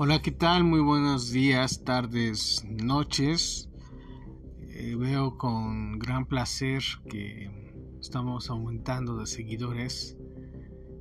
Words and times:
Hola, 0.00 0.22
¿qué 0.22 0.30
tal? 0.30 0.62
Muy 0.62 0.78
buenos 0.78 1.32
días, 1.32 1.82
tardes, 1.82 2.64
noches. 2.64 3.68
Eh, 4.68 4.94
veo 4.94 5.36
con 5.36 5.98
gran 5.98 6.24
placer 6.24 6.84
que 7.10 7.50
estamos 8.00 8.48
aumentando 8.48 9.16
de 9.16 9.26
seguidores 9.26 10.16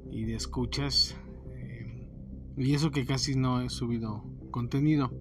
y 0.09 0.23
de 0.23 0.33
escuchas. 0.33 1.15
Eh, 1.51 2.09
y 2.57 2.73
eso 2.73 2.89
que 2.89 3.05
casi 3.05 3.35
no 3.35 3.61
he 3.61 3.69
subido 3.69 4.23
contenido. 4.49 5.11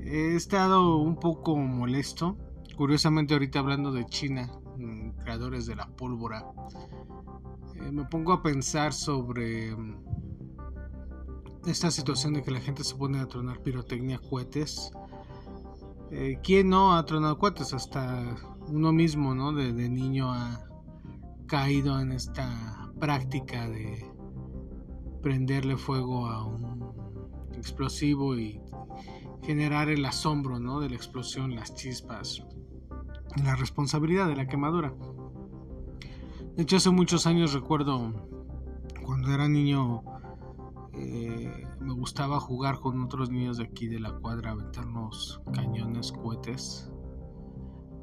He 0.00 0.34
estado 0.34 0.96
un 0.96 1.14
poco 1.14 1.56
molesto. 1.56 2.36
Curiosamente 2.76 3.34
ahorita 3.34 3.60
hablando 3.60 3.92
de 3.92 4.04
China, 4.06 4.50
mm, 4.76 5.10
creadores 5.22 5.66
de 5.66 5.76
la 5.76 5.86
pólvora, 5.86 6.44
eh, 7.76 7.92
me 7.92 8.04
pongo 8.06 8.32
a 8.32 8.42
pensar 8.42 8.92
sobre 8.92 9.76
esta 11.66 11.90
situación 11.90 12.34
de 12.34 12.42
que 12.42 12.50
la 12.50 12.60
gente 12.60 12.84
se 12.84 12.94
pone 12.94 13.20
a 13.20 13.26
tronar 13.26 13.60
pirotecnia, 13.60 14.18
cohetes. 14.18 14.90
Eh, 16.10 16.38
¿Quién 16.42 16.70
no 16.70 16.94
ha 16.94 17.04
tronado 17.04 17.38
cohetes? 17.38 17.74
Hasta 17.74 18.36
uno 18.68 18.92
mismo, 18.92 19.34
¿no? 19.34 19.52
De, 19.52 19.72
niño 19.88 20.32
ha 20.32 20.64
caído 21.46 22.00
en 22.00 22.12
esta 22.12 22.90
práctica 22.98 23.68
de 23.68 24.04
prenderle 25.22 25.76
fuego 25.76 26.26
a 26.26 26.44
un 26.44 26.92
explosivo 27.54 28.36
y 28.36 28.60
generar 29.42 29.88
el 29.88 30.04
asombro, 30.04 30.58
¿no? 30.58 30.80
De 30.80 30.90
la 30.90 30.96
explosión, 30.96 31.54
las 31.54 31.74
chispas, 31.74 32.44
la 33.42 33.56
responsabilidad 33.56 34.28
de 34.28 34.36
la 34.36 34.46
quemadura. 34.46 34.94
De 36.56 36.62
hecho, 36.62 36.76
hace 36.76 36.90
muchos 36.90 37.26
años 37.26 37.52
recuerdo 37.52 38.12
cuando 39.04 39.32
era 39.32 39.48
niño 39.48 40.02
eh, 40.98 41.66
me 41.80 41.92
gustaba 41.94 42.40
jugar 42.40 42.80
con 42.80 43.00
otros 43.00 43.30
niños 43.30 43.58
de 43.58 43.64
aquí 43.64 43.86
de 43.86 44.00
la 44.00 44.12
cuadra, 44.12 44.50
aventarnos 44.50 45.40
cañones, 45.52 46.12
cohetes. 46.12 46.90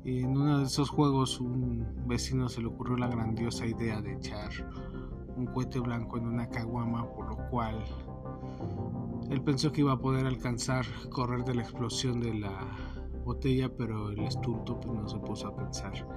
Y 0.03 0.21
en 0.21 0.37
uno 0.37 0.59
de 0.59 0.65
esos 0.65 0.89
juegos 0.89 1.39
un 1.39 1.85
vecino 2.07 2.47
se 2.47 2.61
le 2.61 2.67
ocurrió 2.67 2.95
la 2.95 3.07
grandiosa 3.07 3.65
idea 3.65 4.01
de 4.01 4.13
echar 4.13 4.49
un 5.35 5.47
cohete 5.47 5.79
blanco 5.79 6.17
en 6.17 6.27
una 6.27 6.47
caguama, 6.49 7.09
por 7.13 7.27
lo 7.27 7.49
cual 7.49 7.83
él 9.29 9.41
pensó 9.41 9.71
que 9.71 9.81
iba 9.81 9.93
a 9.93 9.99
poder 9.99 10.25
alcanzar 10.25 10.85
correr 11.09 11.43
de 11.43 11.55
la 11.55 11.63
explosión 11.63 12.19
de 12.19 12.33
la 12.35 12.55
botella, 13.25 13.69
pero 13.75 14.11
el 14.11 14.19
estulto 14.19 14.79
pues, 14.79 14.93
no 14.93 15.07
se 15.07 15.17
puso 15.19 15.47
a 15.47 15.55
pensar 15.55 16.07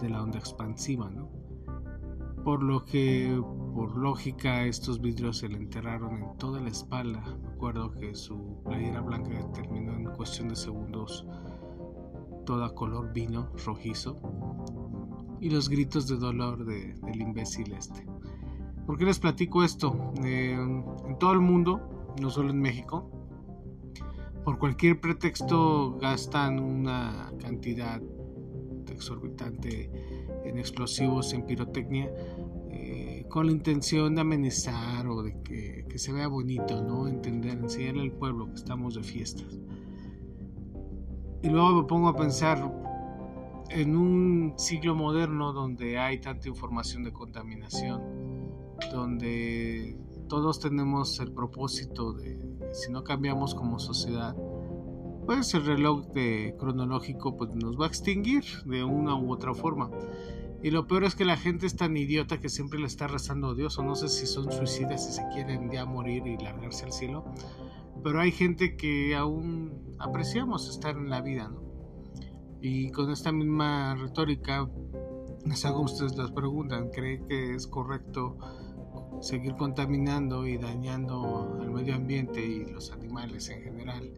de 0.00 0.08
la 0.08 0.22
onda 0.22 0.38
expansiva, 0.38 1.10
¿no? 1.10 1.28
Por 2.42 2.62
lo 2.62 2.84
que 2.84 3.38
por 3.76 3.94
lógica 3.94 4.64
estos 4.64 5.02
vidrios 5.02 5.36
se 5.36 5.50
le 5.50 5.58
enterraron 5.58 6.16
en 6.16 6.38
toda 6.38 6.62
la 6.62 6.70
espalda. 6.70 7.22
Recuerdo 7.50 7.92
que 7.92 8.14
su 8.14 8.62
playera 8.64 9.02
blanca 9.02 9.52
terminó 9.52 9.92
en 9.92 10.06
cuestión 10.16 10.48
de 10.48 10.56
segundos 10.56 11.26
toda 12.46 12.74
color 12.74 13.12
vino 13.12 13.50
rojizo 13.66 14.16
y 15.42 15.50
los 15.50 15.68
gritos 15.68 16.08
de 16.08 16.16
dolor 16.16 16.64
del 16.64 17.20
imbécil 17.20 17.74
este. 17.74 18.06
¿Por 18.86 18.96
qué 18.96 19.04
les 19.04 19.18
platico 19.18 19.62
esto? 19.62 20.14
Eh, 20.24 20.54
en 20.54 21.18
todo 21.18 21.32
el 21.32 21.40
mundo, 21.40 22.14
no 22.18 22.30
solo 22.30 22.52
en 22.52 22.60
México, 22.62 23.10
por 24.42 24.58
cualquier 24.58 25.02
pretexto 25.02 25.98
gastan 26.00 26.60
una 26.60 27.30
cantidad 27.38 28.00
exorbitante 28.90 29.90
en 30.44 30.58
explosivos, 30.58 31.34
en 31.34 31.44
pirotecnia, 31.44 32.10
con 33.28 33.46
la 33.46 33.52
intención 33.52 34.14
de 34.14 34.20
amenizar 34.20 35.06
o 35.08 35.22
de 35.22 35.40
que, 35.42 35.98
se 35.98 36.12
vea 36.12 36.28
bonito, 36.28 36.82
¿no? 36.82 37.08
Entender, 37.08 37.58
enseñarle 37.58 38.02
al 38.02 38.12
pueblo 38.12 38.48
que 38.48 38.54
estamos 38.54 38.94
de 38.94 39.02
fiestas. 39.02 39.58
Y 41.42 41.48
luego 41.48 41.82
me 41.82 41.88
pongo 41.88 42.08
a 42.08 42.16
pensar 42.16 42.58
en 43.70 43.96
un 43.96 44.54
siglo 44.58 44.94
moderno 44.94 45.52
donde 45.52 45.98
hay 45.98 46.20
tanta 46.20 46.48
información 46.48 47.02
de 47.02 47.12
contaminación, 47.12 48.02
donde 48.92 49.96
todos 50.28 50.60
tenemos 50.60 51.18
el 51.20 51.32
propósito 51.32 52.12
de, 52.12 52.38
si 52.72 52.92
no 52.92 53.04
cambiamos 53.04 53.54
como 53.54 53.78
sociedad, 53.78 54.36
pues 55.26 55.54
el 55.54 55.66
reloj 55.66 56.06
de 56.12 56.54
cronológico 56.58 57.36
pues 57.36 57.54
nos 57.54 57.78
va 57.78 57.86
a 57.86 57.88
extinguir 57.88 58.44
de 58.64 58.84
una 58.84 59.16
u 59.16 59.32
otra 59.32 59.54
forma. 59.54 59.90
Y 60.62 60.70
lo 60.70 60.86
peor 60.86 61.04
es 61.04 61.14
que 61.14 61.24
la 61.24 61.36
gente 61.36 61.66
es 61.66 61.76
tan 61.76 61.96
idiota 61.96 62.40
que 62.40 62.48
siempre 62.48 62.78
le 62.78 62.86
está 62.86 63.06
rezando 63.06 63.50
a 63.50 63.54
Dios, 63.54 63.78
o 63.78 63.82
no 63.82 63.94
sé 63.94 64.08
si 64.08 64.26
son 64.26 64.50
suicidas 64.50 65.08
y 65.08 65.12
se 65.12 65.28
quieren 65.32 65.70
ya 65.70 65.84
morir 65.84 66.26
y 66.26 66.36
largarse 66.38 66.84
al 66.84 66.92
cielo, 66.92 67.24
pero 68.02 68.20
hay 68.20 68.32
gente 68.32 68.76
que 68.76 69.14
aún 69.14 69.96
apreciamos 69.98 70.68
estar 70.68 70.96
en 70.96 71.10
la 71.10 71.20
vida, 71.20 71.48
¿no? 71.48 71.62
Y 72.60 72.90
con 72.90 73.10
esta 73.10 73.32
misma 73.32 73.94
retórica, 73.94 74.68
les 75.44 75.64
hago 75.64 75.82
ustedes 75.82 76.16
las 76.16 76.32
preguntas, 76.32 76.84
¿cree 76.92 77.22
que 77.26 77.54
es 77.54 77.66
correcto 77.66 78.38
seguir 79.20 79.54
contaminando 79.54 80.46
y 80.46 80.56
dañando 80.56 81.58
al 81.60 81.70
medio 81.70 81.94
ambiente 81.94 82.44
y 82.44 82.64
los 82.64 82.90
animales 82.92 83.48
en 83.50 83.62
general 83.62 84.10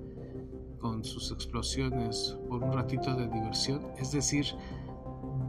con 0.79 1.05
sus 1.05 1.31
explosiones 1.33 2.39
por 2.49 2.63
un 2.63 2.73
ratito 2.73 3.15
de 3.15 3.29
diversión? 3.29 3.83
Es 3.99 4.13
decir, 4.13 4.47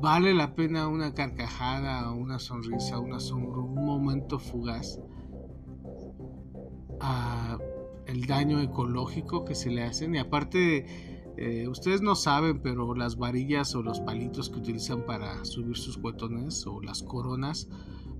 vale 0.01 0.33
la 0.33 0.55
pena 0.55 0.87
una 0.87 1.13
carcajada, 1.13 2.11
una 2.11 2.39
sonrisa, 2.39 2.99
un 2.99 3.13
asombro, 3.13 3.63
un 3.63 3.85
momento 3.85 4.39
fugaz 4.39 4.99
a 7.01 7.57
el 8.07 8.25
daño 8.25 8.59
ecológico 8.59 9.45
que 9.45 9.55
se 9.55 9.69
le 9.69 9.83
hacen. 9.83 10.15
Y 10.15 10.19
aparte 10.19 11.33
eh, 11.37 11.67
ustedes 11.67 12.01
no 12.01 12.15
saben 12.15 12.61
pero 12.61 12.95
las 12.95 13.17
varillas 13.17 13.75
o 13.75 13.83
los 13.83 13.99
palitos 13.99 14.49
que 14.49 14.59
utilizan 14.59 15.05
para 15.05 15.43
subir 15.45 15.77
sus 15.77 15.97
cuetones 15.97 16.66
o 16.66 16.81
las 16.81 17.03
coronas 17.03 17.69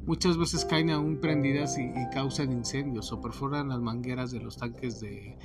muchas 0.06 0.38
veces 0.38 0.66
caen 0.66 0.90
aún 0.90 1.20
prendidas 1.20 1.78
y 1.78 1.92
causan 2.14 2.52
incendios 2.52 3.12
o 3.12 3.22
perforan 3.22 3.70
las 3.70 3.80
mangueras 3.80 4.32
de 4.32 4.40
los 4.40 4.58
tanques 4.58 5.00
de, 5.00 5.38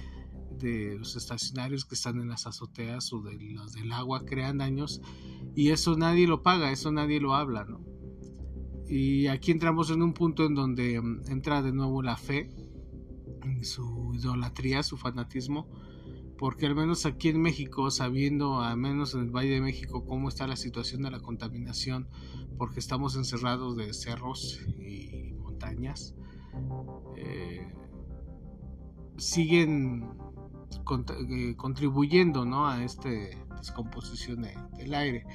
de 0.58 0.96
los 0.98 1.16
estacionarios 1.16 1.84
que 1.84 1.94
están 1.94 2.20
en 2.20 2.28
las 2.28 2.46
azoteas 2.46 3.12
o 3.12 3.20
de 3.20 3.38
los 3.52 3.72
del 3.72 3.92
agua 3.92 4.24
crean 4.24 4.58
daños 4.58 5.00
y 5.54 5.70
eso 5.70 5.96
nadie 5.96 6.26
lo 6.26 6.42
paga, 6.42 6.70
eso 6.70 6.90
nadie 6.92 7.20
lo 7.20 7.34
habla, 7.34 7.64
¿no? 7.64 7.80
Y 8.86 9.28
aquí 9.28 9.50
entramos 9.50 9.90
en 9.90 10.02
un 10.02 10.12
punto 10.12 10.44
en 10.44 10.54
donde 10.54 11.00
mm, 11.00 11.30
entra 11.30 11.62
de 11.62 11.72
nuevo 11.72 12.02
la 12.02 12.16
fe, 12.16 12.50
su 13.62 14.12
idolatría, 14.14 14.82
su 14.82 14.96
fanatismo, 14.96 15.68
porque 16.38 16.66
al 16.66 16.74
menos 16.74 17.06
aquí 17.06 17.28
en 17.28 17.40
México, 17.40 17.90
sabiendo, 17.90 18.60
al 18.60 18.76
menos 18.76 19.14
en 19.14 19.20
el 19.20 19.30
Valle 19.30 19.54
de 19.54 19.60
México, 19.60 20.04
cómo 20.04 20.28
está 20.28 20.46
la 20.46 20.56
situación 20.56 21.02
de 21.02 21.10
la 21.10 21.20
contaminación, 21.20 22.08
porque 22.58 22.80
estamos 22.80 23.16
encerrados 23.16 23.76
de 23.76 23.92
cerros 23.94 24.60
y 24.78 25.32
montañas, 25.34 26.14
eh, 27.16 27.72
siguen 29.16 30.08
eh, 30.78 31.54
contribuyendo 31.56 32.44
¿no? 32.44 32.68
a 32.68 32.82
esta 32.84 33.08
descomposición 33.56 34.42
del 34.42 34.94
aire 34.94 35.26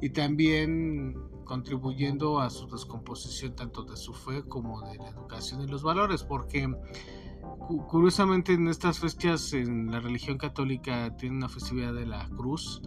y 0.00 0.10
también 0.10 1.14
contribuyendo 1.44 2.40
a 2.40 2.48
su 2.48 2.66
descomposición 2.68 3.56
tanto 3.56 3.82
de 3.82 3.96
su 3.96 4.14
fe 4.14 4.42
como 4.44 4.80
de 4.82 4.96
la 4.98 5.08
educación 5.08 5.62
y 5.62 5.66
los 5.66 5.82
valores 5.82 6.22
porque 6.22 6.72
curiosamente 7.88 8.52
en 8.52 8.68
estas 8.68 8.98
fechas 9.00 9.52
en 9.52 9.90
la 9.90 10.00
religión 10.00 10.38
católica 10.38 11.16
tiene 11.16 11.36
una 11.36 11.48
festividad 11.48 11.92
de 11.92 12.06
la 12.06 12.28
cruz 12.30 12.82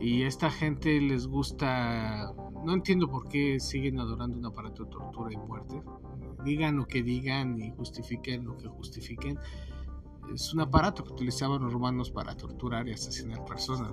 y 0.00 0.22
esta 0.22 0.50
gente 0.50 1.00
les 1.00 1.26
gusta 1.26 2.32
no 2.64 2.74
entiendo 2.74 3.08
por 3.08 3.28
qué 3.28 3.58
siguen 3.60 3.98
adorando 3.98 4.38
un 4.38 4.46
aparato 4.46 4.84
de 4.84 4.90
tortura 4.90 5.32
y 5.32 5.36
muerte 5.36 5.82
digan 6.44 6.76
lo 6.76 6.86
que 6.86 7.02
digan 7.02 7.60
y 7.60 7.70
justifiquen 7.72 8.44
lo 8.44 8.56
que 8.56 8.68
justifiquen 8.68 9.38
es 10.34 10.52
un 10.54 10.60
aparato 10.60 11.04
que 11.04 11.12
utilizaban 11.12 11.62
los 11.62 11.72
romanos 11.72 12.10
para 12.10 12.36
torturar 12.36 12.88
y 12.88 12.92
asesinar 12.92 13.44
personas, 13.44 13.92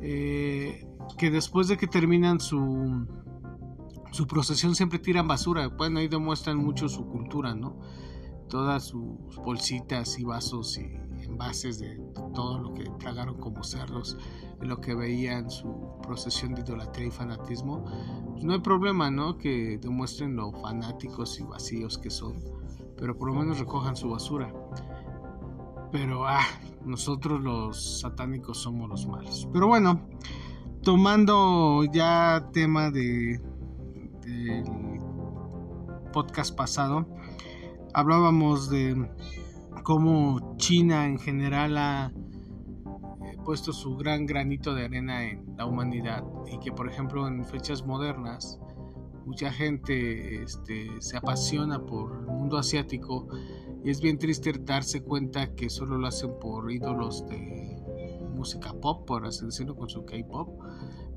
eh, 0.00 0.86
que 1.18 1.30
después 1.30 1.68
de 1.68 1.76
que 1.76 1.86
terminan 1.86 2.40
su, 2.40 3.06
su 4.12 4.26
procesión 4.26 4.74
siempre 4.74 4.98
tiran 4.98 5.26
basura. 5.26 5.68
Bueno, 5.68 5.98
ahí 5.98 6.08
demuestran 6.08 6.58
mucho 6.58 6.88
su 6.88 7.06
cultura, 7.06 7.54
¿no? 7.54 7.78
Todas 8.48 8.84
sus 8.84 9.36
bolsitas 9.44 10.18
y 10.18 10.24
vasos 10.24 10.78
y 10.78 10.94
envases 11.24 11.78
de 11.78 11.96
todo 12.34 12.58
lo 12.58 12.74
que 12.74 12.84
tragaron 12.98 13.38
como 13.38 13.64
cerdos, 13.64 14.16
lo 14.60 14.80
que 14.80 14.94
veían 14.94 15.50
su 15.50 15.98
procesión 16.02 16.54
de 16.54 16.60
idolatría 16.60 17.08
y 17.08 17.10
fanatismo. 17.10 17.84
No 18.42 18.52
hay 18.52 18.60
problema, 18.60 19.10
¿no? 19.10 19.38
Que 19.38 19.78
demuestren 19.78 20.36
lo 20.36 20.52
fanáticos 20.52 21.40
y 21.40 21.44
vacíos 21.44 21.98
que 21.98 22.10
son, 22.10 22.42
pero 22.96 23.16
por 23.16 23.28
lo 23.28 23.34
menos 23.34 23.58
recojan 23.58 23.96
su 23.96 24.10
basura. 24.10 24.52
Pero 25.94 26.26
ah, 26.26 26.42
nosotros 26.84 27.40
los 27.40 28.00
satánicos 28.00 28.58
somos 28.58 28.88
los 28.88 29.06
malos. 29.06 29.48
Pero 29.52 29.68
bueno, 29.68 30.08
tomando 30.82 31.84
ya 31.84 32.48
tema 32.52 32.90
de 32.90 33.40
del 34.22 34.64
podcast 36.12 36.56
pasado, 36.56 37.06
hablábamos 37.92 38.68
de 38.70 39.08
cómo 39.84 40.56
China 40.56 41.06
en 41.06 41.16
general 41.16 41.78
ha 41.78 42.12
eh, 42.12 43.36
puesto 43.44 43.72
su 43.72 43.96
gran 43.96 44.26
granito 44.26 44.74
de 44.74 44.86
arena 44.86 45.24
en 45.24 45.54
la 45.56 45.64
humanidad 45.64 46.24
y 46.52 46.58
que 46.58 46.72
por 46.72 46.90
ejemplo 46.90 47.28
en 47.28 47.44
fechas 47.44 47.86
modernas 47.86 48.58
mucha 49.26 49.52
gente 49.52 50.42
este, 50.42 50.90
se 51.00 51.16
apasiona 51.16 51.86
por 51.86 52.18
el 52.18 52.26
mundo 52.26 52.58
asiático 52.58 53.28
y 53.84 53.90
es 53.90 54.00
bien 54.00 54.18
triste 54.18 54.52
darse 54.60 55.02
cuenta 55.02 55.54
que 55.54 55.68
solo 55.68 55.98
lo 55.98 56.06
hacen 56.06 56.30
por 56.40 56.72
ídolos 56.72 57.26
de 57.28 57.76
música 58.34 58.72
pop, 58.72 59.06
por 59.06 59.26
así 59.26 59.44
decirlo, 59.44 59.76
con 59.76 59.90
su 59.90 60.04
K-pop. 60.06 60.58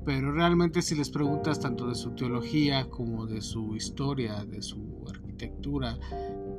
Pero 0.04 0.32
realmente 0.32 0.82
si 0.82 0.94
les 0.94 1.10
preguntas 1.10 1.60
tanto 1.60 1.88
de 1.88 1.94
su 1.94 2.10
teología 2.10 2.88
como 2.90 3.26
de 3.26 3.40
su 3.40 3.74
historia, 3.74 4.44
de 4.44 4.62
su 4.62 5.04
arquitectura, 5.08 5.98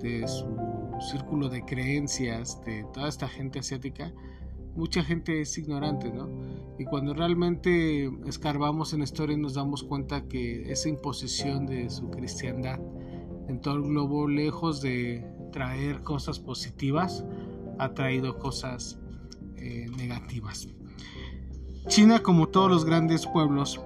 de 0.01 0.27
su 0.27 0.47
círculo 1.11 1.47
de 1.47 1.63
creencias, 1.63 2.59
de 2.65 2.85
toda 2.93 3.07
esta 3.07 3.27
gente 3.27 3.59
asiática, 3.59 4.11
mucha 4.75 5.03
gente 5.03 5.41
es 5.41 5.57
ignorante, 5.57 6.11
¿no? 6.11 6.27
Y 6.79 6.85
cuando 6.85 7.13
realmente 7.13 8.09
escarbamos 8.25 8.93
en 8.93 8.99
la 8.99 9.05
historia 9.05 9.37
nos 9.37 9.53
damos 9.53 9.83
cuenta 9.83 10.27
que 10.27 10.71
esa 10.71 10.89
imposición 10.89 11.65
de 11.65 11.89
su 11.89 12.09
cristiandad 12.09 12.79
en 13.47 13.61
todo 13.61 13.75
el 13.75 13.83
globo, 13.83 14.27
lejos 14.27 14.81
de 14.81 15.38
traer 15.51 16.01
cosas 16.03 16.39
positivas, 16.39 17.23
ha 17.77 17.93
traído 17.93 18.37
cosas 18.37 18.99
eh, 19.57 19.87
negativas. 19.97 20.67
China, 21.87 22.19
como 22.19 22.47
todos 22.47 22.69
los 22.69 22.85
grandes 22.85 23.25
pueblos, 23.27 23.81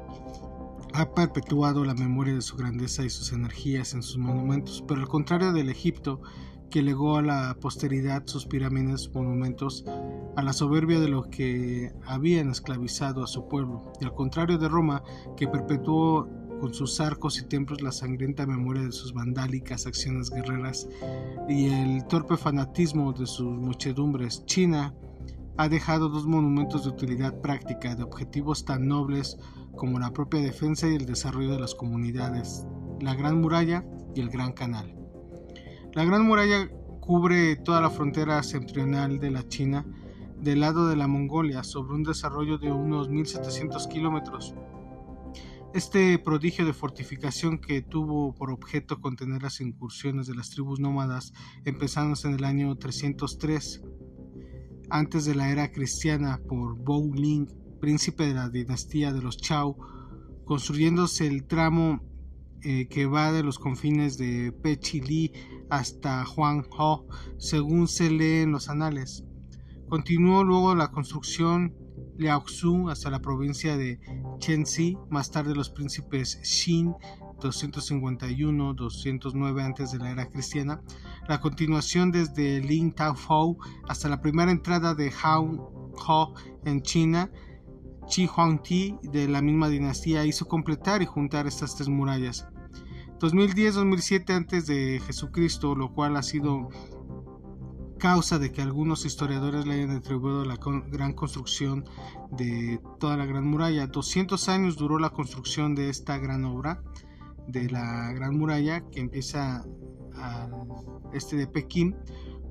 ha 0.94 1.14
perpetuado 1.14 1.84
la 1.86 1.96
memoria 1.96 2.36
de 2.36 2.42
su 2.42 2.56
grandeza 2.56 3.04
y 3.04 3.10
sus 3.10 3.32
energías 3.34 3.94
en 3.94 4.04
sus 4.04 4.18
monumentos, 4.18 4.84
pero 4.88 5.02
al 5.02 5.08
contrario 5.08 5.52
del 5.52 5.70
Egipto, 5.70 6.22
que 6.70 6.82
legó 6.82 7.18
a 7.18 7.22
la 7.22 7.58
posteridad 7.60 8.24
sus 8.26 8.46
pirámides, 8.46 9.12
monumentos, 9.14 9.86
a 10.36 10.42
la 10.42 10.54
soberbia 10.54 11.00
de 11.00 11.08
los 11.08 11.28
que 11.28 11.94
habían 12.06 12.50
esclavizado 12.50 13.24
a 13.24 13.28
su 13.28 13.48
pueblo, 13.48 13.94
y 14.02 14.06
al 14.06 14.14
contrario 14.14 14.58
de 14.58 14.70
Roma, 14.70 15.04
que 15.38 15.48
perpetuó 15.48 16.28
con 16.64 16.74
sus 16.74 17.02
arcos 17.02 17.42
y 17.42 17.46
templos 17.46 17.82
la 17.82 17.92
sangrienta 17.92 18.46
memoria 18.46 18.84
de 18.84 18.94
sus 18.94 19.14
vandálicas 19.14 19.86
acciones 19.86 20.30
guerreras 20.30 20.88
y 21.50 21.66
el 21.66 22.08
torpe 22.08 22.38
fanatismo 22.38 23.12
de 23.12 23.28
sus 23.28 23.60
muchedumbres, 23.60 24.46
China 24.46 24.96
ha 25.58 25.68
dejado 25.68 26.08
dos 26.08 26.26
monumentos 26.26 26.86
de 26.86 26.92
utilidad 26.92 27.42
práctica, 27.42 27.96
de 27.96 28.04
objetivos 28.04 28.64
tan 28.64 28.88
nobles 28.88 29.38
como 29.76 30.00
la 30.00 30.14
propia 30.14 30.40
defensa 30.40 30.88
y 30.88 30.96
el 30.96 31.06
desarrollo 31.06 31.52
de 31.52 31.60
las 31.60 31.76
comunidades, 31.76 32.66
la 33.02 33.14
Gran 33.14 33.42
Muralla 33.42 33.84
y 34.16 34.22
el 34.22 34.30
Gran 34.30 34.54
Canal. 34.54 34.96
La 35.92 36.06
Gran 36.06 36.26
Muralla 36.26 36.70
cubre 37.02 37.58
toda 37.58 37.82
la 37.82 37.90
frontera 37.90 38.42
septentrional 38.42 39.20
de 39.20 39.32
la 39.32 39.46
China 39.50 39.86
del 40.40 40.62
lado 40.62 40.88
de 40.88 40.96
la 40.96 41.08
Mongolia 41.10 41.62
sobre 41.66 41.94
un 41.96 42.04
desarrollo 42.04 42.58
de 42.58 42.72
unos 42.72 43.10
1700 43.10 43.86
kilómetros. 43.88 44.56
Este 45.74 46.20
prodigio 46.20 46.68
de 46.68 46.74
fortificación 46.74 47.58
que 47.58 47.82
tuvo 47.82 48.36
por 48.36 48.52
objeto 48.52 49.02
contener 49.02 49.42
las 49.42 49.60
incursiones 49.60 50.28
de 50.28 50.36
las 50.36 50.52
tribus 50.52 50.80
nómadas 50.80 51.34
empezándose 51.66 52.28
en 52.28 52.36
el 52.36 52.44
año 52.44 52.76
303 52.76 53.82
antes 54.92 55.26
de 55.26 55.34
la 55.34 55.50
era 55.50 55.72
cristiana 55.72 56.40
por 56.48 56.76
Bou 56.76 57.12
Ling, 57.16 57.48
príncipe 57.82 58.28
de 58.28 58.36
la 58.36 58.50
dinastía 58.50 59.12
de 59.12 59.24
los 59.24 59.38
Chao, 59.38 59.76
construyéndose 60.46 61.26
el 61.26 61.46
tramo 61.46 62.04
eh, 62.62 62.88
que 62.88 63.08
va 63.08 63.32
de 63.32 63.42
los 63.42 63.58
confines 63.58 64.20
de 64.20 64.52
Pechili 64.52 65.34
hasta 65.72 66.24
Huangho, 66.38 67.08
según 67.40 67.88
se 67.88 68.12
lee 68.12 68.42
en 68.42 68.52
los 68.52 68.70
anales. 68.70 69.24
Continuó 69.90 70.44
luego 70.44 70.76
la 70.76 70.92
construcción 70.92 71.76
Liaoxu 72.18 72.90
hasta 72.90 73.10
la 73.10 73.20
provincia 73.20 73.78
de 73.78 74.00
Chenxi, 74.40 74.98
más 75.10 75.32
tarde 75.32 75.56
los 75.56 75.70
príncipes 75.70 76.42
Xin 76.44 76.94
251-209 77.40 79.62
antes 79.62 79.92
de 79.92 80.00
la 80.00 80.12
era 80.12 80.30
cristiana, 80.30 80.82
la 81.28 81.42
continuación 81.42 82.12
desde 82.12 82.62
Lin 82.62 82.96
Fou 83.16 83.58
hasta 83.88 84.10
la 84.10 84.22
primera 84.22 84.52
entrada 84.52 84.96
de 84.96 85.12
Hao 85.22 85.94
en 86.66 86.82
China, 86.82 87.30
Qi 88.10 88.28
Huangti 88.28 88.98
de 89.04 89.28
la 89.28 89.42
misma 89.42 89.68
dinastía 89.70 90.26
hizo 90.26 90.48
completar 90.48 91.02
y 91.02 91.06
juntar 91.06 91.48
estas 91.48 91.76
tres 91.76 91.90
murallas. 91.90 92.48
2010-2007 93.20 94.34
antes 94.34 94.68
de 94.68 95.02
Jesucristo, 95.06 95.76
lo 95.76 95.94
cual 95.94 96.18
ha 96.18 96.24
sido 96.24 96.70
causa 98.04 98.38
de 98.38 98.52
que 98.52 98.62
algunos 98.62 99.06
historiadores 99.06 99.66
le 99.66 99.76
hayan 99.76 99.92
atribuido 99.92 100.44
la 100.44 100.58
gran 100.92 101.14
construcción 101.14 101.86
de 102.32 102.82
toda 103.00 103.16
la 103.16 103.26
Gran 103.26 103.46
Muralla. 103.48 103.88
200 103.88 104.50
años 104.50 104.76
duró 104.76 105.00
la 105.00 105.12
construcción 105.12 105.74
de 105.74 105.88
esta 105.88 106.18
gran 106.18 106.44
obra 106.44 106.84
de 107.48 107.70
la 107.70 108.12
Gran 108.12 108.38
Muralla 108.38 108.82
que 108.92 109.00
empieza 109.00 109.64
al 110.18 110.52
este 111.14 111.38
de 111.38 111.48
Pekín 111.48 111.96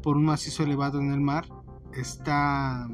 por 0.03 0.17
un 0.17 0.25
macizo 0.25 0.63
elevado 0.63 1.01
en 1.01 1.13
el 1.13 1.21
mar. 1.21 1.45
Está 1.93 2.89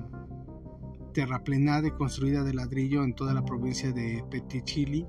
terraplenada 1.14 1.86
y 1.86 1.92
construida 1.92 2.42
de 2.42 2.54
ladrillo 2.54 3.04
en 3.04 3.14
toda 3.14 3.34
la 3.34 3.44
provincia 3.44 3.92
de 3.92 4.24
Chili 4.64 5.06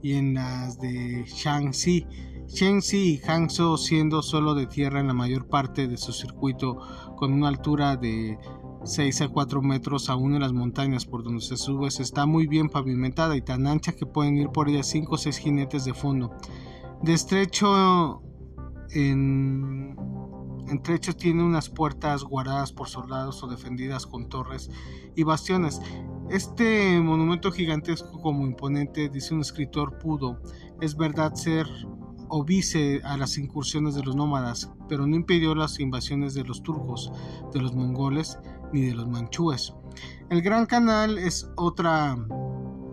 y 0.00 0.14
en 0.14 0.32
las 0.32 0.80
de 0.80 1.24
Shaanxi. 1.26 2.06
Shaanxi 2.48 3.14
y 3.14 3.18
Hangzhou 3.18 3.76
siendo 3.76 4.22
solo 4.22 4.54
de 4.54 4.66
tierra 4.66 5.00
en 5.00 5.08
la 5.08 5.14
mayor 5.14 5.46
parte 5.48 5.88
de 5.88 5.96
su 5.96 6.12
circuito 6.12 6.78
con 7.16 7.32
una 7.32 7.48
altura 7.48 7.96
de 7.96 8.38
6 8.84 9.22
a 9.22 9.28
4 9.28 9.62
metros 9.62 10.08
aún 10.08 10.34
en 10.34 10.40
las 10.40 10.52
montañas 10.52 11.06
por 11.06 11.24
donde 11.24 11.40
se 11.40 11.56
sube 11.56 11.88
está 11.88 12.24
muy 12.26 12.46
bien 12.46 12.68
pavimentada 12.68 13.36
y 13.36 13.42
tan 13.42 13.66
ancha 13.66 13.92
que 13.92 14.06
pueden 14.06 14.36
ir 14.36 14.48
por 14.48 14.68
ella 14.68 14.82
5 14.82 15.14
o 15.14 15.18
6 15.18 15.38
jinetes 15.38 15.84
de 15.84 15.94
fondo. 15.94 16.32
De 17.02 17.12
estrecho 17.12 18.22
en 18.92 19.96
trecho 20.82 21.14
tiene 21.14 21.42
unas 21.42 21.68
puertas 21.68 22.22
guardadas 22.24 22.72
por 22.72 22.88
soldados 22.88 23.42
o 23.42 23.48
defendidas 23.48 24.06
con 24.06 24.28
torres 24.28 24.70
y 25.14 25.22
bastiones. 25.22 25.80
Este 26.30 27.00
monumento 27.00 27.52
gigantesco 27.52 28.20
como 28.20 28.46
imponente, 28.46 29.08
dice 29.08 29.34
un 29.34 29.40
escritor, 29.40 29.98
pudo, 29.98 30.40
es 30.80 30.96
verdad, 30.96 31.34
ser 31.34 31.66
vice 32.46 33.00
a 33.04 33.16
las 33.16 33.38
incursiones 33.38 33.94
de 33.94 34.02
los 34.02 34.16
nómadas, 34.16 34.70
pero 34.88 35.06
no 35.06 35.16
impidió 35.16 35.54
las 35.54 35.80
invasiones 35.80 36.34
de 36.34 36.44
los 36.44 36.62
turcos, 36.62 37.12
de 37.52 37.60
los 37.60 37.74
mongoles 37.74 38.38
ni 38.72 38.82
de 38.82 38.94
los 38.94 39.08
manchúes. 39.08 39.74
El 40.30 40.42
Gran 40.42 40.66
Canal 40.66 41.18
es 41.18 41.48
otra 41.56 42.16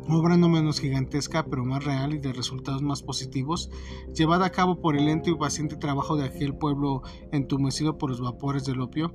obra 0.09 0.37
no 0.37 0.49
menos 0.49 0.79
gigantesca, 0.79 1.45
pero 1.45 1.65
más 1.65 1.83
real 1.83 2.13
y 2.13 2.17
de 2.17 2.33
resultados 2.33 2.81
más 2.81 3.01
positivos, 3.01 3.69
llevada 4.13 4.45
a 4.45 4.51
cabo 4.51 4.81
por 4.81 4.95
el 4.95 5.05
lento 5.05 5.29
y 5.29 5.35
paciente 5.35 5.75
trabajo 5.77 6.15
de 6.17 6.25
aquel 6.25 6.55
pueblo 6.55 7.03
entumecido 7.31 7.97
por 7.97 8.09
los 8.09 8.21
vapores 8.21 8.65
del 8.65 8.81
opio 8.81 9.13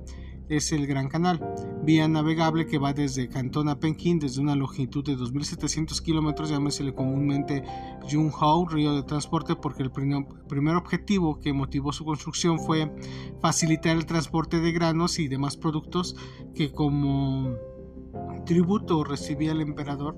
es 0.49 0.71
el 0.71 0.87
Gran 0.87 1.07
Canal, 1.09 1.39
vía 1.83 2.07
navegable 2.07 2.65
que 2.65 2.79
va 2.79 2.91
desde 2.93 3.29
Cantón 3.29 3.69
a 3.69 3.79
Pekín 3.79 4.19
desde 4.19 4.41
una 4.41 4.55
longitud 4.55 5.05
de 5.05 5.15
2.700 5.15 6.01
kilómetros, 6.01 6.49
llámesele 6.49 6.93
comúnmente 6.93 7.63
Junghao, 8.09 8.67
río 8.67 8.95
de 8.95 9.03
transporte, 9.03 9.55
porque 9.55 9.83
el 9.83 9.91
primer 9.91 10.75
objetivo 10.75 11.39
que 11.39 11.53
motivó 11.53 11.93
su 11.93 12.03
construcción 12.03 12.59
fue 12.59 12.91
facilitar 13.39 13.95
el 13.95 14.07
transporte 14.07 14.59
de 14.59 14.71
granos 14.71 15.19
y 15.19 15.27
demás 15.27 15.55
productos 15.55 16.15
que 16.55 16.71
como 16.71 17.55
tributo 18.45 19.03
recibía 19.03 19.51
el 19.51 19.61
emperador 19.61 20.17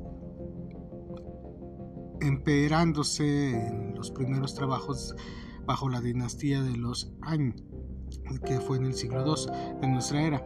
emperándose 2.22 3.68
en 3.68 3.96
los 3.96 4.12
primeros 4.12 4.54
trabajos 4.54 5.16
bajo 5.66 5.90
la 5.90 6.00
dinastía 6.02 6.62
de 6.62 6.78
los 6.78 7.12
Han 7.22 7.71
que 8.46 8.60
fue 8.60 8.77
en 8.77 8.86
el 8.86 8.94
siglo 8.94 9.24
II 9.25 9.80
de 9.82 9.88
nuestra 9.88 10.22
era. 10.22 10.44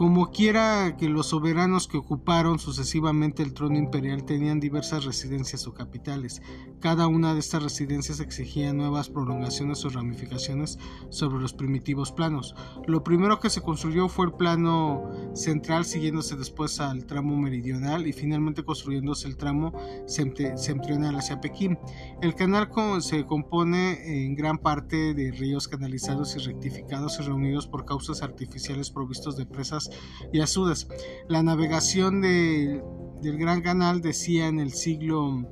Como 0.00 0.30
quiera 0.30 0.96
que 0.96 1.10
los 1.10 1.26
soberanos 1.26 1.86
que 1.86 1.98
ocuparon 1.98 2.58
sucesivamente 2.58 3.42
el 3.42 3.52
trono 3.52 3.76
imperial 3.76 4.24
tenían 4.24 4.58
diversas 4.58 5.04
residencias 5.04 5.66
o 5.66 5.74
capitales, 5.74 6.40
cada 6.80 7.06
una 7.06 7.34
de 7.34 7.40
estas 7.40 7.62
residencias 7.62 8.18
exigía 8.20 8.72
nuevas 8.72 9.10
prolongaciones 9.10 9.84
o 9.84 9.90
ramificaciones 9.90 10.78
sobre 11.10 11.38
los 11.42 11.52
primitivos 11.52 12.12
planos. 12.12 12.54
Lo 12.86 13.04
primero 13.04 13.40
que 13.40 13.50
se 13.50 13.60
construyó 13.60 14.08
fue 14.08 14.24
el 14.24 14.32
plano 14.32 15.10
central, 15.34 15.84
siguiéndose 15.84 16.34
después 16.34 16.80
al 16.80 17.04
tramo 17.04 17.36
meridional 17.36 18.06
y 18.06 18.14
finalmente 18.14 18.64
construyéndose 18.64 19.28
el 19.28 19.36
tramo 19.36 19.74
septentrional 20.06 21.16
hacia 21.16 21.42
Pekín. 21.42 21.78
El 22.22 22.34
canal 22.34 22.70
se 23.02 23.26
compone 23.26 24.24
en 24.24 24.34
gran 24.34 24.56
parte 24.56 25.12
de 25.12 25.30
ríos 25.30 25.68
canalizados 25.68 26.36
y 26.36 26.38
rectificados 26.38 27.20
y 27.20 27.24
reunidos 27.24 27.66
por 27.66 27.84
causas 27.84 28.22
artificiales 28.22 28.90
provistos 28.90 29.36
de 29.36 29.44
presas 29.44 29.89
y 30.32 30.40
Azudas. 30.40 30.88
La 31.28 31.42
navegación 31.42 32.20
del 32.20 33.38
Gran 33.38 33.62
Canal 33.62 34.00
decía 34.00 34.48
en 34.48 34.60
el 34.60 34.72
siglo 34.72 35.46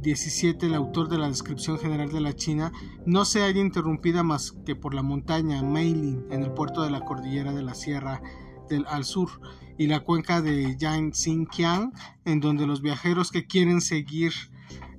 17, 0.00 0.66
el 0.66 0.74
autor 0.74 1.08
de 1.08 1.18
la 1.18 1.28
descripción 1.28 1.78
general 1.78 2.10
de 2.10 2.20
la 2.20 2.34
China, 2.34 2.72
no 3.06 3.24
se 3.24 3.40
halla 3.40 3.60
interrumpida 3.60 4.22
más 4.22 4.52
que 4.64 4.74
por 4.74 4.94
la 4.94 5.02
montaña 5.02 5.62
Meilin 5.62 6.26
en 6.30 6.42
el 6.42 6.52
puerto 6.52 6.82
de 6.82 6.90
la 6.90 7.04
cordillera 7.04 7.52
de 7.52 7.62
la 7.62 7.74
Sierra 7.74 8.22
del 8.68 8.86
al 8.86 9.04
sur 9.04 9.28
y 9.76 9.86
la 9.86 10.00
cuenca 10.00 10.40
de 10.40 10.76
Yangtze-Kiang, 10.76 11.92
en 12.24 12.40
donde 12.40 12.66
los 12.66 12.80
viajeros 12.80 13.30
que 13.30 13.46
quieren 13.46 13.80
seguir 13.80 14.32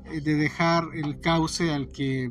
eh, 0.06 0.22
de 0.22 0.36
dejar 0.36 0.90
el 0.94 1.20
cauce 1.20 1.72
al 1.72 1.90
que 1.90 2.30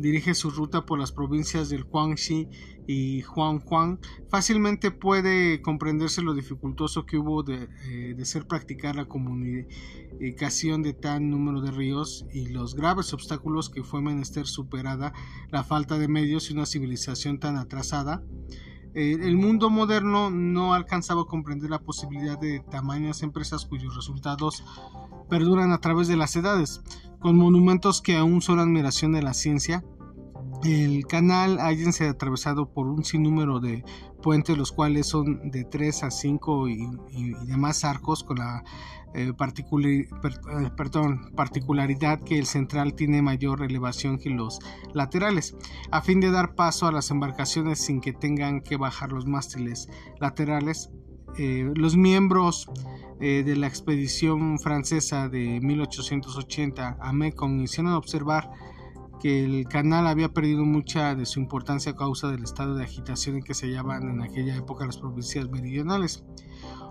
dirige 0.00 0.34
su 0.34 0.50
ruta 0.50 0.86
por 0.86 0.98
las 0.98 1.12
provincias 1.12 1.68
del 1.68 1.84
Guangxi 1.84 2.48
y 2.86 3.22
Huanghuang, 3.22 3.98
fácilmente 4.28 4.90
puede 4.90 5.62
comprenderse 5.62 6.22
lo 6.22 6.34
dificultoso 6.34 7.06
que 7.06 7.18
hubo 7.18 7.42
de, 7.42 7.68
eh, 7.88 8.24
ser 8.24 8.46
practicar 8.46 8.96
la 8.96 9.06
comunicación 9.06 10.82
de 10.82 10.92
tan 10.92 11.30
número 11.30 11.60
de 11.60 11.70
ríos 11.70 12.26
y 12.32 12.48
los 12.48 12.74
graves 12.74 13.12
obstáculos 13.12 13.70
que 13.70 13.82
fue 13.82 14.02
menester 14.02 14.46
superada 14.46 15.12
la 15.50 15.62
falta 15.62 15.98
de 15.98 16.08
medios 16.08 16.50
y 16.50 16.54
una 16.54 16.66
civilización 16.66 17.38
tan 17.38 17.56
atrasada. 17.56 18.22
Eh, 18.92 19.18
el 19.22 19.36
mundo 19.36 19.70
moderno 19.70 20.30
no 20.30 20.74
alcanzaba 20.74 21.22
a 21.22 21.26
comprender 21.26 21.70
la 21.70 21.78
posibilidad 21.78 22.38
de 22.38 22.58
tamañas 22.58 23.22
empresas 23.22 23.64
cuyos 23.64 23.94
resultados 23.94 24.64
perduran 25.28 25.70
a 25.70 25.80
través 25.80 26.08
de 26.08 26.16
las 26.16 26.34
edades, 26.34 26.82
con 27.20 27.36
monumentos 27.36 28.00
que 28.00 28.16
aún 28.16 28.42
son 28.42 28.58
admiración 28.58 29.12
de 29.12 29.22
la 29.22 29.34
ciencia, 29.34 29.84
el 30.64 31.06
canal 31.06 31.58
se 31.92 32.08
atravesado 32.08 32.72
por 32.72 32.86
un 32.86 33.04
sinnúmero 33.04 33.60
de 33.60 33.84
puentes, 34.22 34.58
los 34.58 34.72
cuales 34.72 35.06
son 35.06 35.50
de 35.50 35.64
3 35.64 36.04
a 36.04 36.10
5 36.10 36.68
y, 36.68 37.34
demás 37.46 37.84
arcos, 37.84 38.24
con 38.24 38.38
la 38.38 38.62
eh, 39.14 39.32
eh, 39.32 40.70
particularidad 41.34 42.20
que 42.20 42.38
el 42.38 42.46
central 42.46 42.94
tiene 42.94 43.22
mayor 43.22 43.62
elevación 43.62 44.18
que 44.18 44.30
los 44.30 44.58
laterales, 44.92 45.56
a 45.90 46.02
fin 46.02 46.20
de 46.20 46.30
dar 46.30 46.54
paso 46.54 46.86
a 46.86 46.92
las 46.92 47.10
embarcaciones 47.10 47.80
sin 47.80 48.00
que 48.00 48.12
tengan 48.12 48.60
que 48.60 48.76
bajar 48.76 49.12
los 49.12 49.26
mástiles 49.26 49.88
laterales. 50.20 50.90
Eh, 51.38 51.72
los 51.76 51.96
miembros 51.96 52.68
de 53.20 53.54
la 53.56 53.66
expedición 53.66 54.58
francesa 54.58 55.28
de 55.28 55.60
1880 55.60 56.96
a 56.98 57.12
Mekong 57.12 57.60
hicieron 57.60 57.92
observar 57.92 58.50
que 59.20 59.44
el 59.44 59.68
canal 59.68 60.06
había 60.06 60.32
perdido 60.32 60.64
mucha 60.64 61.14
de 61.14 61.26
su 61.26 61.38
importancia 61.38 61.92
a 61.92 61.96
causa 61.96 62.30
del 62.30 62.42
estado 62.42 62.74
de 62.74 62.84
agitación 62.84 63.36
en 63.36 63.42
que 63.42 63.54
se 63.54 63.66
hallaban 63.66 64.08
en 64.08 64.22
aquella 64.22 64.56
época 64.56 64.86
las 64.86 64.96
provincias 64.96 65.48
meridionales. 65.50 66.24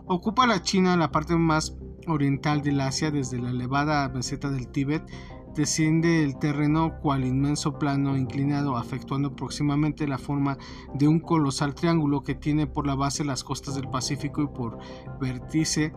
Ocupa 0.06 0.46
la 0.46 0.62
China 0.62 0.96
la 0.96 1.12
parte 1.12 1.36
más 1.36 1.76
oriental 2.08 2.62
del 2.62 2.82
Asia 2.82 3.12
desde 3.12 3.40
la 3.40 3.50
elevada 3.50 4.08
meseta 4.10 4.50
del 4.50 4.68
Tíbet 4.68 5.04
desciende 5.56 6.24
el 6.24 6.38
terreno 6.38 7.00
cual 7.02 7.26
inmenso 7.26 7.78
plano 7.78 8.18
inclinado 8.18 8.78
afectuando 8.78 9.36
próximamente 9.36 10.08
la 10.08 10.18
forma 10.18 10.58
de 10.94 11.08
un 11.08 11.20
colosal 11.20 11.76
triángulo 11.76 12.22
que 12.22 12.36
tiene 12.36 12.68
por 12.68 12.86
la 12.88 12.96
base 12.96 13.24
las 13.24 13.44
costas 13.44 13.76
del 13.76 13.90
Pacífico 13.90 14.42
y 14.42 14.48
por 14.48 14.78
vértice 15.20 15.94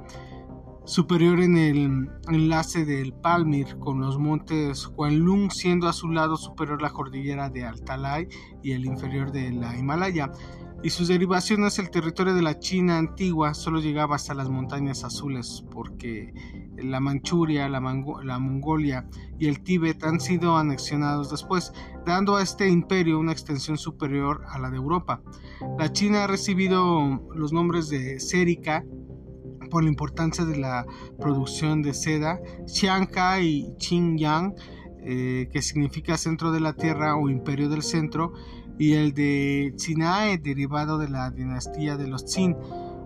superior 0.85 1.41
en 1.41 1.57
el 1.57 2.11
enlace 2.29 2.85
del 2.85 3.13
Palmir 3.13 3.79
con 3.79 4.01
los 4.01 4.19
montes 4.19 4.91
Lung 4.99 5.51
siendo 5.53 5.89
a 5.89 5.93
su 5.93 6.09
lado 6.09 6.37
superior 6.37 6.83
la 6.83 6.91
cordillera 6.91 7.51
de 7.51 7.65
Altalay 7.65 8.29
y 8.63 8.73
el 8.73 8.85
inferior 8.85 9.31
de 9.31 9.53
la 9.53 9.77
Himalaya, 9.77 10.33
y 10.83 10.91
sus 10.91 11.09
derivaciones 11.09 11.79
el 11.79 11.91
territorio 11.91 12.35
de 12.35 12.43
la 12.43 12.59
China 12.59 12.99
antigua 12.99 13.55
solo 13.55 13.81
llegaba 13.81 14.17
hasta 14.17 14.35
las 14.35 14.49
montañas 14.49 15.05
azules, 15.05 15.65
porque 15.71 16.35
la 16.77 16.99
Manchuria, 16.99 17.69
la, 17.69 17.81
Mongolia 17.81 19.07
y 19.39 19.47
el 19.47 19.63
Tíbet 19.63 20.03
han 20.03 20.19
sido 20.21 20.57
anexionados 20.57 21.31
después, 21.31 21.73
dando 22.05 22.37
a 22.37 22.43
este 22.43 22.69
imperio 22.69 23.21
una 23.21 23.33
extensión 23.33 23.79
superior 23.79 24.43
a 24.49 24.59
la 24.59 24.71
de 24.71 24.77
Europa. 24.77 25.23
La 25.79 25.93
China 25.93 26.25
ha 26.25 26.27
recibido 26.27 27.23
los 27.35 27.53
nombres 27.53 27.89
de 27.89 28.19
Sérica, 28.19 28.85
por 29.71 29.85
la 29.85 29.89
importancia 29.89 30.45
de 30.45 30.59
la 30.59 30.85
producción 31.19 31.81
de 31.81 31.95
seda, 31.95 32.41
Xianka 32.67 33.41
y 33.41 33.73
Xinjiang, 33.79 34.55
eh, 35.05 35.49
que 35.51 35.63
significa 35.63 36.17
centro 36.17 36.53
de 36.53 36.61
la 36.61 36.75
tierra 36.75 37.17
o 37.17 37.29
imperio 37.31 37.69
del 37.69 37.83
centro, 37.83 38.35
y 38.83 38.95
el 38.95 39.15
de 39.15 39.75
Chinae, 39.77 40.39
derivado 40.39 40.99
de 40.99 41.09
la 41.09 41.31
dinastía 41.31 41.97
de 41.97 42.09
los 42.09 42.25
Qin. 42.25 42.57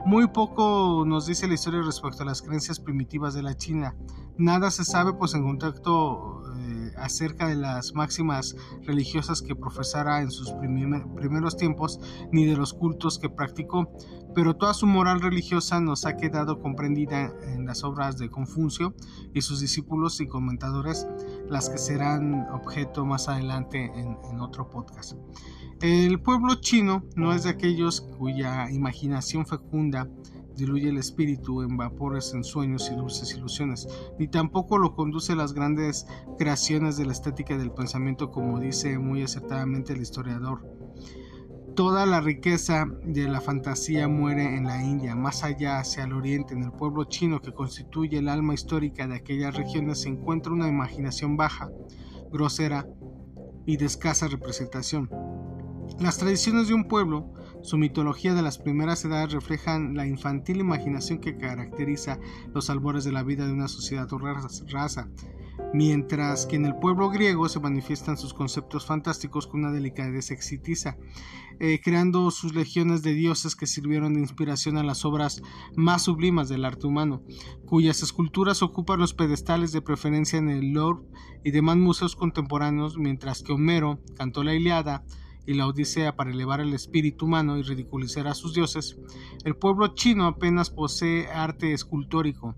Muy 0.07 0.27
poco 0.29 1.05
nos 1.07 1.27
dice 1.27 1.47
la 1.47 1.53
historia 1.53 1.83
respecto 1.83 2.23
a 2.23 2.27
las 2.27 2.41
creencias 2.41 2.81
primitivas 2.81 3.35
de 3.35 3.43
la 3.43 3.55
China. 3.59 3.95
Nada 4.39 4.71
se 4.71 4.87
sabe, 4.87 5.13
pues 5.13 5.35
en 5.35 5.43
contacto 5.43 6.45
eh, 6.57 6.66
acerca 6.97 7.49
de 7.49 7.57
las 7.57 7.95
máximas 7.95 8.57
religiosas 8.83 9.43
que 9.43 9.55
profesara 9.55 10.21
en 10.23 10.31
sus 10.31 10.53
primeros 10.53 11.57
tiempos, 11.57 12.01
ni 12.33 12.45
de 12.47 12.57
los 12.57 12.73
cultos 12.73 13.19
que 13.19 13.29
practicó 13.29 13.91
pero 14.37 14.55
toda 14.55 14.75
su 14.75 14.87
moral 14.87 15.23
religiosa 15.23 15.81
nos 15.81 16.05
ha 16.05 16.19
quedado 16.19 16.61
comprendida 16.61 17.33
en 17.55 17.65
las 17.65 17.83
obras 17.85 18.19
de 18.19 18.29
Confucio 18.29 18.95
y 19.33 19.41
sus 19.41 19.61
discípulos 19.61 20.21
y 20.21 20.29
comentadores, 20.29 21.07
las 21.49 21.71
que 21.71 21.79
serán 21.79 22.47
objeto 22.53 23.07
más 23.07 23.31
adelante 23.31 23.91
en, 23.97 24.39
otro 24.39 24.69
podcast. 24.69 25.15
El 25.81 26.21
pueblo 26.21 26.57
chino 26.57 27.03
no 27.15 27.33
es 27.33 27.45
de 27.45 27.51
aquellos 27.51 28.03
cuya 28.03 28.71
imaginación 28.71 29.47
fecunda 29.47 30.07
diluye 30.57 30.89
el 30.89 30.99
espíritu 30.99 31.63
en 31.63 31.77
vapores, 31.77 32.33
en 32.35 32.45
sueños 32.45 32.91
y 32.91 32.97
dulces 32.97 33.35
ilusiones, 33.35 33.87
ni 34.19 34.29
tampoco 34.29 34.79
lo 34.79 34.95
conduce 34.95 35.33
a 35.33 35.37
las 35.37 35.53
grandes 35.53 36.07
creaciones 36.39 36.97
de 36.97 37.07
la 37.07 37.13
estética 37.13 37.57
del 37.57 37.73
pensamiento, 37.73 38.31
como 38.31 38.59
dice 38.59 38.99
muy 38.99 39.23
acertadamente 39.23 39.93
el 39.93 40.03
historiador 40.03 40.77
Toda 41.77 42.07
la 42.07 42.23
riqueza 42.23 42.87
de 43.05 43.29
la 43.29 43.43
fantasía 43.43 44.09
muere 44.09 44.57
en 44.57 44.65
la 44.65 44.83
India, 44.83 45.15
más 45.15 45.45
allá 45.45 45.79
hacia 45.79 46.05
el 46.05 46.15
oriente, 46.15 46.55
en 46.55 46.63
el 46.63 46.73
pueblo 46.73 47.05
chino 47.05 47.43
que 47.43 47.53
constituye 47.53 48.17
el 48.17 48.31
alma 48.31 48.55
histórica 48.55 49.07
de 49.07 49.17
aquellas 49.17 49.55
regiones, 49.55 50.01
se 50.01 50.09
encuentra 50.09 50.55
una 50.55 50.69
imaginación 50.69 51.37
baja, 51.37 51.69
grosera 52.33 52.89
y 53.67 53.77
de 53.77 53.85
escasa 53.85 54.27
representación. 54.27 55.11
Las 56.01 56.17
tradiciones 56.17 56.69
de 56.69 56.73
un 56.73 56.89
pueblo, 56.89 57.31
su 57.67 57.79
mitología 57.79 58.33
de 58.33 58.43
las 58.43 58.59
primeras 58.59 59.05
edades 59.05 59.33
reflejan 59.33 59.97
la 59.97 60.07
infantil 60.07 60.61
imaginación 60.61 61.19
que 61.19 61.37
caracteriza 61.37 62.21
los 62.55 62.71
albores 62.71 63.03
de 63.03 63.11
la 63.11 63.25
vida 63.25 63.45
de 63.45 63.53
una 63.53 63.67
sociedad 63.67 64.11
o 64.13 64.19
raza, 64.19 65.09
mientras 65.75 66.47
que 66.47 66.55
en 66.55 66.65
el 66.65 66.77
pueblo 66.77 67.11
griego 67.11 67.49
se 67.49 67.59
manifiestan 67.59 68.17
sus 68.17 68.35
conceptos 68.35 68.87
fantásticos 68.87 69.49
con 69.49 69.65
una 69.65 69.73
delicadeza 69.73 70.33
exitiza, 70.33 70.97
eh, 71.59 71.81
creando 71.83 72.31
sus 72.31 72.55
legiones 72.55 73.03
de 73.03 73.15
dioses 73.15 73.57
que 73.57 73.67
sirvieron 73.67 74.15
de 74.15 74.21
inspiración 74.21 74.77
a 74.77 74.85
las 74.85 75.05
obras 75.05 75.43
más 75.75 76.03
sublimas 76.03 76.49
del 76.49 76.65
arte 76.65 76.87
humano, 76.87 77.25
cuyas 77.65 78.01
esculturas 78.01 78.63
ocupan 78.63 79.01
los 79.01 79.13
pedestales 79.13 79.73
de 79.73 79.83
preferencia 79.83 80.39
en 80.39 80.51
el 80.51 80.73
Louvre 80.73 81.05
y 81.43 81.51
demás 81.51 81.79
museos 81.79 82.15
contemporáneos, 82.15 82.97
mientras 82.97 83.43
que 83.43 83.53
Homero 83.53 83.99
cantó 84.17 84.45
la 84.45 84.55
Iliada, 84.55 85.05
y 85.47 85.55
la 85.55 85.67
Odisea 85.67 86.17
para 86.17 86.31
elevar 86.31 86.61
el 86.61 86.75
espíritu 86.75 87.27
humano 87.27 87.57
y 87.57 87.63
ridiculizar 87.63 88.27
a 88.27 88.35
sus 88.35 88.55
dioses, 88.55 88.99
el 89.45 89.57
pueblo 89.57 89.89
chino 89.95 90.27
apenas 90.27 90.71
posee 90.71 91.29
arte 91.29 91.73
escultórico, 91.73 92.57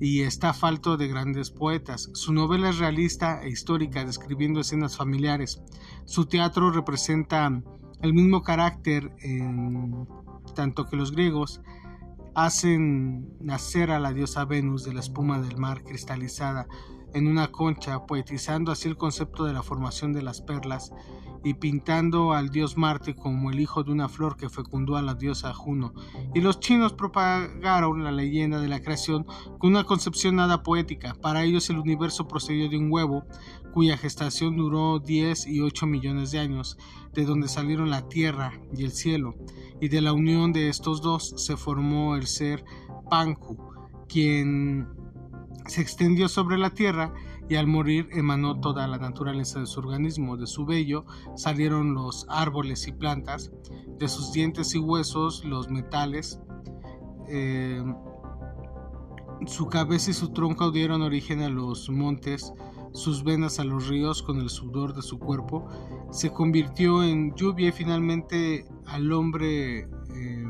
y 0.00 0.20
está 0.20 0.52
falto 0.52 0.96
de 0.96 1.08
grandes 1.08 1.50
poetas. 1.50 2.10
Su 2.14 2.32
novela 2.32 2.70
es 2.70 2.78
realista 2.78 3.42
e 3.42 3.48
histórica, 3.48 4.04
describiendo 4.04 4.60
escenas 4.60 4.96
familiares. 4.96 5.60
Su 6.04 6.26
teatro 6.26 6.70
representa 6.70 7.62
el 8.00 8.14
mismo 8.14 8.42
carácter 8.42 9.12
en 9.20 10.06
tanto 10.54 10.84
que 10.86 10.96
los 10.96 11.12
griegos 11.12 11.60
hacen 12.34 13.36
nacer 13.40 13.90
a 13.90 13.98
la 13.98 14.12
diosa 14.12 14.44
Venus 14.44 14.84
de 14.84 14.94
la 14.94 15.00
espuma 15.00 15.40
del 15.40 15.56
mar 15.56 15.82
cristalizada 15.82 16.68
en 17.12 17.26
una 17.26 17.50
concha, 17.50 18.06
poetizando 18.06 18.70
así 18.70 18.86
el 18.86 18.96
concepto 18.96 19.44
de 19.44 19.52
la 19.52 19.62
formación 19.62 20.12
de 20.12 20.22
las 20.22 20.40
perlas 20.40 20.92
y 21.44 21.54
pintando 21.54 22.32
al 22.32 22.50
dios 22.50 22.76
Marte 22.76 23.14
como 23.14 23.50
el 23.50 23.60
hijo 23.60 23.84
de 23.84 23.92
una 23.92 24.08
flor 24.08 24.36
que 24.36 24.48
fecundó 24.48 24.96
a 24.96 25.02
la 25.02 25.14
diosa 25.14 25.54
Juno. 25.54 25.94
Y 26.34 26.40
los 26.40 26.60
chinos 26.60 26.92
propagaron 26.92 28.04
la 28.04 28.12
leyenda 28.12 28.60
de 28.60 28.68
la 28.68 28.80
creación 28.80 29.24
con 29.58 29.70
una 29.70 29.84
concepción 29.84 30.36
nada 30.36 30.62
poética. 30.62 31.14
Para 31.14 31.44
ellos 31.44 31.70
el 31.70 31.78
universo 31.78 32.28
procedió 32.28 32.68
de 32.68 32.78
un 32.78 32.90
huevo 32.90 33.24
cuya 33.72 33.96
gestación 33.96 34.56
duró 34.56 34.98
10 34.98 35.46
y 35.46 35.60
8 35.60 35.86
millones 35.86 36.30
de 36.30 36.40
años, 36.40 36.78
de 37.12 37.24
donde 37.24 37.48
salieron 37.48 37.90
la 37.90 38.08
tierra 38.08 38.52
y 38.76 38.84
el 38.84 38.92
cielo, 38.92 39.34
y 39.80 39.88
de 39.88 40.00
la 40.00 40.12
unión 40.12 40.52
de 40.52 40.68
estos 40.68 41.02
dos 41.02 41.34
se 41.36 41.56
formó 41.56 42.16
el 42.16 42.26
ser 42.26 42.64
Panku, 43.10 43.56
quien 44.08 44.88
se 45.66 45.82
extendió 45.82 46.28
sobre 46.28 46.58
la 46.58 46.70
tierra 46.70 47.12
y 47.48 47.56
al 47.56 47.66
morir 47.66 48.08
emanó 48.12 48.60
toda 48.60 48.86
la 48.86 48.98
naturaleza 48.98 49.60
de 49.60 49.66
su 49.66 49.80
organismo. 49.80 50.36
De 50.36 50.46
su 50.46 50.64
vello 50.66 51.04
salieron 51.34 51.94
los 51.94 52.26
árboles 52.28 52.86
y 52.86 52.92
plantas, 52.92 53.50
de 53.98 54.08
sus 54.08 54.32
dientes 54.32 54.74
y 54.74 54.78
huesos 54.78 55.44
los 55.44 55.70
metales. 55.70 56.40
Eh, 57.28 57.82
su 59.46 59.66
cabeza 59.68 60.10
y 60.10 60.14
su 60.14 60.30
tronco 60.30 60.70
dieron 60.70 61.02
origen 61.02 61.42
a 61.42 61.48
los 61.48 61.88
montes 61.90 62.52
sus 62.92 63.22
venas 63.22 63.58
a 63.58 63.64
los 63.64 63.88
ríos 63.88 64.22
con 64.22 64.38
el 64.38 64.50
sudor 64.50 64.94
de 64.94 65.02
su 65.02 65.18
cuerpo, 65.18 65.66
se 66.10 66.30
convirtió 66.30 67.02
en 67.02 67.34
lluvia 67.34 67.68
y 67.68 67.72
finalmente 67.72 68.66
al 68.86 69.12
hombre 69.12 69.88
em, 70.14 70.47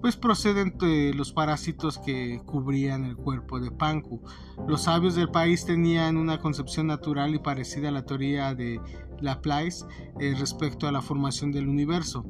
pues 0.00 0.16
proceden 0.16 0.76
de 0.78 1.12
los 1.14 1.32
parásitos 1.32 1.98
que 1.98 2.40
cubrían 2.46 3.04
el 3.04 3.16
cuerpo 3.16 3.60
de 3.60 3.70
Panku. 3.70 4.22
Los 4.66 4.82
sabios 4.82 5.14
del 5.14 5.30
país 5.30 5.64
tenían 5.64 6.16
una 6.16 6.38
concepción 6.38 6.86
natural 6.86 7.34
y 7.34 7.38
parecida 7.38 7.88
a 7.88 7.92
la 7.92 8.04
teoría 8.04 8.54
de 8.54 8.80
Laplace 9.20 9.84
eh, 10.20 10.34
respecto 10.38 10.86
a 10.86 10.92
la 10.92 11.02
formación 11.02 11.52
del 11.52 11.68
universo. 11.68 12.24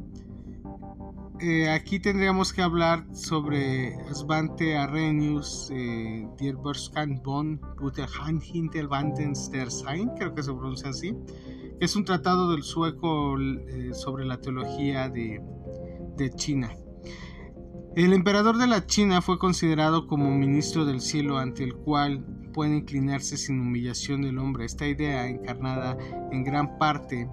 Eh, 1.40 1.70
aquí 1.70 2.00
tendríamos 2.00 2.52
que 2.52 2.62
hablar 2.62 3.06
sobre 3.14 3.96
Svante 4.12 4.76
Arrhenius, 4.76 5.70
eh, 5.72 6.26
von 7.22 7.60
Hinterwandenstersein, 8.42 10.10
creo 10.16 10.34
que 10.34 10.42
se 10.42 10.52
pronuncia 10.52 10.88
así, 10.88 11.14
es 11.78 11.94
un 11.94 12.04
tratado 12.04 12.50
del 12.50 12.64
sueco 12.64 13.38
eh, 13.38 13.90
sobre 13.92 14.24
la 14.24 14.40
teología 14.40 15.08
de 15.08 15.40
China. 16.34 16.72
El 17.98 18.12
emperador 18.12 18.58
de 18.58 18.68
la 18.68 18.86
China 18.86 19.20
fue 19.20 19.40
considerado 19.40 20.06
como 20.06 20.30
ministro 20.30 20.84
del 20.84 21.00
cielo 21.00 21.38
ante 21.38 21.64
el 21.64 21.74
cual 21.74 22.24
puede 22.52 22.76
inclinarse 22.76 23.36
sin 23.36 23.58
humillación 23.58 24.22
del 24.22 24.38
hombre. 24.38 24.66
Esta 24.66 24.86
idea, 24.86 25.26
encarnada 25.26 25.98
en 26.30 26.44
gran 26.44 26.78
parte 26.78 27.28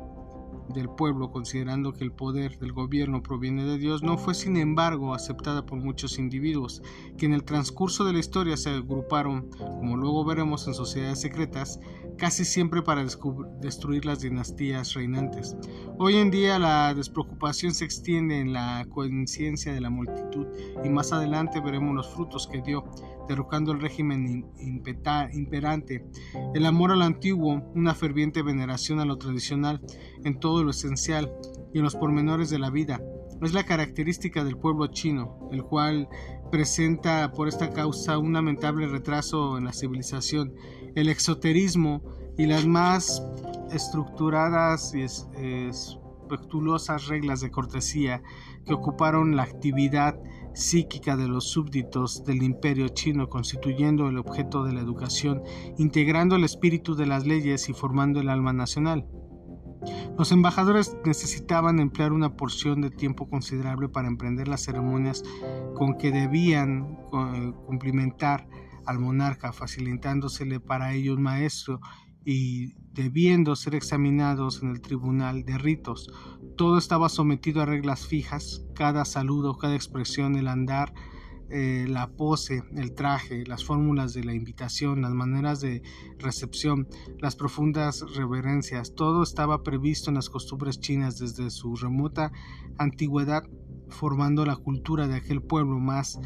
del 0.74 0.90
pueblo, 0.90 1.32
considerando 1.32 1.94
que 1.94 2.04
el 2.04 2.12
poder 2.12 2.58
del 2.58 2.72
gobierno 2.72 3.22
proviene 3.22 3.66
de 3.66 3.78
Dios, 3.78 4.04
no 4.04 4.18
fue 4.18 4.34
sin 4.34 4.58
embargo 4.58 5.14
aceptada 5.14 5.66
por 5.66 5.80
muchos 5.80 6.18
individuos, 6.18 6.82
que 7.18 7.26
en 7.26 7.34
el 7.34 7.44
transcurso 7.44 8.04
de 8.04 8.14
la 8.14 8.20
historia 8.20 8.58
se 8.58 8.72
agruparon, 8.72 9.50
como 9.58 9.98
luego 9.98 10.26
veremos 10.26 10.68
en 10.68 10.74
sociedades 10.74 11.22
secretas, 11.22 11.80
casi 12.18 12.46
siempre 12.46 12.82
para 12.82 13.06
destruir 13.62 14.06
las 14.06 14.22
dinastías 14.22 14.94
reinantes. 14.94 15.56
Hoy 15.98 16.16
en 16.16 16.32
día 16.32 16.60
la 16.60 16.94
despreocupación 16.94 17.74
se 17.74 17.86
extiende 17.86 18.40
en 18.40 18.54
la 18.54 18.86
conciencia 18.90 19.74
de 19.74 19.82
la 19.82 19.90
multitud 19.90 20.48
y 20.84 20.90
más 20.90 21.12
adelante 21.12 21.60
veremos 21.60 21.96
los 21.96 22.14
frutos 22.14 22.48
que 22.48 22.62
dio, 22.62 22.86
derrocando 23.28 23.72
el 23.72 23.82
régimen 23.82 24.46
imperante, 24.60 26.06
el 26.54 26.66
amor 26.66 26.92
a 26.92 26.96
lo 26.96 27.04
antiguo, 27.04 27.62
una 27.76 27.94
ferviente 27.94 28.42
veneración 28.42 29.00
a 29.00 29.06
lo 29.06 29.18
tradicional 29.18 29.82
en 30.24 30.40
todo 30.40 30.64
lo 30.64 30.72
esencial 30.72 31.32
y 31.74 31.80
en 31.80 31.84
los 31.84 31.96
pormenores 31.96 32.50
de 32.50 32.60
la 32.60 32.70
vida. 32.70 33.02
Es 33.42 33.54
la 33.54 33.66
característica 33.66 34.44
del 34.44 34.58
pueblo 34.58 34.88
chino, 34.88 35.50
el 35.52 35.64
cual 35.64 36.08
presenta 36.52 37.32
por 37.34 37.48
esta 37.48 37.72
causa 37.72 38.18
un 38.18 38.34
lamentable 38.34 38.88
retraso 38.88 39.58
en 39.58 39.66
la 39.66 39.74
civilización, 39.74 40.54
el 40.96 41.10
exoterismo 41.10 42.02
y 42.38 42.46
las 42.46 42.66
más 42.66 43.22
estructuradas 43.72 44.94
y 44.94 45.02
espectulosas 46.26 47.08
reglas 47.08 47.42
de 47.42 47.52
cortesía 47.52 48.24
que 48.66 48.74
ocuparon 48.74 49.36
la 49.36 49.44
actividad 49.44 50.20
psíquica 50.54 51.16
de 51.16 51.28
los 51.28 51.50
súbditos 51.50 52.24
del 52.24 52.42
imperio 52.42 52.88
chino, 52.90 53.30
constituyendo 53.30 54.08
el 54.10 54.18
objeto 54.18 54.64
de 54.64 54.74
la 54.74 54.82
educación, 54.82 55.44
integrando 55.78 56.36
el 56.36 56.44
espíritu 56.44 56.96
de 56.96 57.06
las 57.06 57.26
leyes 57.26 57.70
y 57.70 57.74
formando 57.74 58.20
el 58.20 58.30
alma 58.30 58.54
nacional. 58.54 59.06
Los 60.18 60.32
embajadores 60.32 60.98
necesitaban 61.06 61.80
emplear 61.80 62.12
una 62.12 62.36
porción 62.36 62.82
de 62.82 62.90
tiempo 62.90 63.30
considerable 63.30 63.90
para 63.90 64.08
emprender 64.08 64.48
las 64.48 64.64
ceremonias 64.64 65.24
con 65.76 65.98
que 65.98 66.12
debían 66.12 66.98
eh, 67.14 67.54
cumplimentar 67.68 68.48
al 68.86 69.00
monarca, 69.00 69.52
facilitándosele 69.52 70.60
para 70.60 70.94
ello 70.94 71.14
un 71.14 71.22
maestro 71.22 71.82
y 72.24 72.74
debiendo 72.96 73.56
ser 73.56 73.76
examinados 73.76 74.64
en 74.64 74.70
el 74.70 74.82
tribunal 74.82 75.44
de 75.44 75.58
ritos. 75.58 76.10
Todo 76.56 76.78
estaba 76.78 77.10
sometido 77.10 77.62
a 77.62 77.66
reglas 77.66 78.08
fijas, 78.08 78.66
cada 78.74 79.04
saludo, 79.04 79.58
cada 79.58 79.76
expresión, 79.76 80.38
el 80.38 80.48
andar, 80.48 80.94
eh, 81.50 81.86
la 81.88 82.08
pose, 82.08 82.64
el 82.76 82.96
traje, 82.96 83.46
las 83.46 83.66
fórmulas 83.66 84.14
de 84.14 84.24
la 84.24 84.34
invitación, 84.34 85.02
las 85.02 85.14
maneras 85.14 85.60
de 85.60 85.84
recepción, 86.18 86.88
las 87.20 87.36
profundas 87.36 88.04
reverencias, 88.16 88.96
todo 88.96 89.22
estaba 89.22 89.62
previsto 89.62 90.10
en 90.10 90.16
las 90.16 90.30
costumbres 90.30 90.80
chinas 90.80 91.20
desde 91.20 91.52
su 91.52 91.76
remota 91.76 92.32
antigüedad 92.78 93.44
formando 93.90 94.46
la 94.46 94.56
cultura 94.56 95.08
de 95.08 95.16
aquel 95.16 95.42
pueblo 95.42 95.80
más 95.80 96.20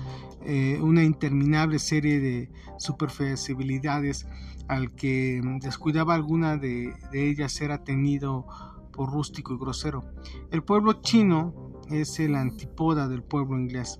eh, 0.45 0.79
una 0.81 1.03
interminable 1.03 1.79
serie 1.79 2.19
de 2.19 2.49
superficialidades 2.77 4.27
al 4.67 4.93
que 4.95 5.41
descuidaba 5.61 6.13
alguna 6.13 6.57
de, 6.57 6.93
de 7.11 7.29
ellas 7.29 7.59
era 7.61 7.83
tenido 7.83 8.45
por 8.91 9.11
rústico 9.11 9.53
y 9.53 9.57
grosero. 9.57 10.03
El 10.51 10.63
pueblo 10.63 11.01
chino 11.01 11.53
es 11.89 12.19
el 12.19 12.35
antípoda 12.35 13.07
del 13.07 13.23
pueblo 13.23 13.57
inglés. 13.57 13.99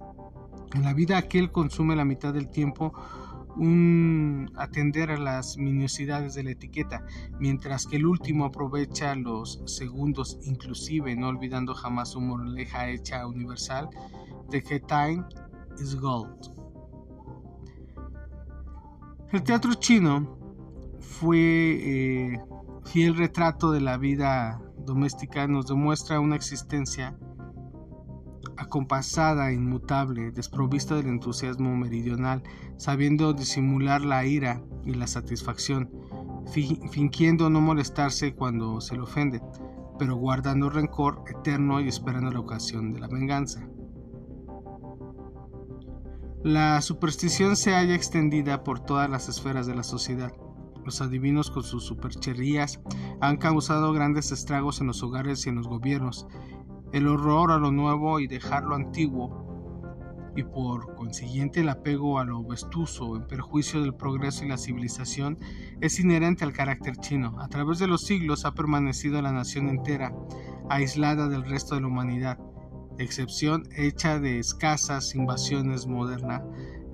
En 0.74 0.84
la 0.84 0.94
vida 0.94 1.18
aquel 1.18 1.52
consume 1.52 1.96
la 1.96 2.06
mitad 2.06 2.34
del 2.34 2.50
tiempo 2.50 2.94
un 3.56 4.52
atender 4.56 5.12
a 5.12 5.18
las 5.18 5.58
minuosidades 5.58 6.36
de 6.36 6.44
la 6.44 6.52
etiqueta, 6.52 7.04
mientras 7.40 7.86
que 7.86 7.98
el 7.98 8.06
último 8.06 8.46
aprovecha 8.46 9.16
los 9.16 9.62
segundos 9.66 10.38
inclusive, 10.44 11.16
no 11.16 11.28
olvidando 11.28 11.74
jamás 11.74 12.10
su 12.10 12.22
moraleja 12.22 12.90
hecha 12.90 13.26
universal 13.28 13.90
de 14.50 14.64
que 14.64 14.80
time 14.80 15.24
is 15.82 15.96
gold. 15.96 16.60
El 19.32 19.44
teatro 19.44 19.74
chino 19.76 20.38
fue 21.00 21.38
eh, 21.38 22.40
fiel 22.86 23.16
retrato 23.16 23.72
de 23.72 23.82
la 23.82 23.98
vida 23.98 24.62
doméstica, 24.86 25.48
nos 25.48 25.68
demuestra 25.68 26.20
una 26.20 26.36
existencia 26.36 27.16
acompasada, 28.58 29.52
inmutable, 29.52 30.32
desprovista 30.32 30.96
del 30.96 31.08
entusiasmo 31.08 31.76
meridional, 31.76 32.44
sabiendo 32.78 33.34
disimular 33.34 34.02
la 34.02 34.26
ira 34.26 34.62
y 34.84 34.94
la 34.94 35.08
satisfacción, 35.08 35.90
fingiendo 36.92 37.50
no 37.50 37.62
molestarse 37.62 38.34
cuando 38.34 38.82
se 38.82 38.96
le 38.96 39.02
ofende, 39.02 39.42
pero 39.98 40.16
guardando 40.16 40.70
rencor 40.70 41.24
eterno 41.28 41.82
y 41.82 41.88
esperando 41.88 42.32
la 42.32 42.40
ocasión 42.40 42.92
de 42.94 43.00
la 43.00 43.08
venganza. 43.08 43.68
La 46.44 46.82
superstición 46.82 47.58
se 47.58 47.74
halla 47.74 47.96
extendida 47.96 48.64
por 48.64 48.80
todas 48.80 49.10
las 49.10 49.28
esferas 49.28 49.68
de 49.68 49.76
la 49.76 49.84
sociedad. 49.84 50.32
Los 50.86 51.02
adivinos 51.02 51.52
con 51.52 51.64
sus 51.64 51.84
supercherías 51.84 52.80
han 53.20 53.36
causado 53.36 53.92
grandes 53.92 54.32
estragos 54.32 54.80
en 54.80 54.88
los 54.88 55.04
hogares 55.04 55.46
y 55.46 55.50
en 55.50 55.56
los 55.56 55.68
gobiernos, 55.68 56.28
el 56.92 57.08
horror 57.08 57.52
a 57.52 57.58
lo 57.58 57.72
nuevo 57.72 58.20
y 58.20 58.28
dejar 58.28 58.64
lo 58.64 58.76
antiguo, 58.76 59.50
y 60.36 60.44
por 60.44 60.96
consiguiente 60.96 61.62
el 61.62 61.70
apego 61.70 62.20
a 62.20 62.24
lo 62.24 62.44
vestuoso 62.44 63.16
en 63.16 63.28
perjuicio 63.28 63.82
del 63.82 63.96
progreso 63.96 64.46
y 64.46 64.50
la 64.50 64.58
civilización 64.58 65.38
es 65.82 66.00
inherente 66.00 66.44
al 66.46 66.54
carácter 66.54 66.96
chino. 66.98 67.40
A 67.40 67.48
través 67.50 67.80
de 67.80 67.88
los 67.88 68.04
siglos 68.06 68.46
ha 68.46 68.54
permanecido 68.54 69.22
la 69.22 69.32
nación 69.32 69.70
entera, 69.70 70.14
aislada 70.70 71.28
del 71.28 71.46
resto 71.46 71.76
de 71.76 71.82
la 71.82 71.88
humanidad, 71.88 72.40
excepción 72.98 73.64
hecha 73.76 74.20
de 74.20 74.40
escasas 74.40 75.16
invasiones 75.16 75.88
modernas 75.88 76.44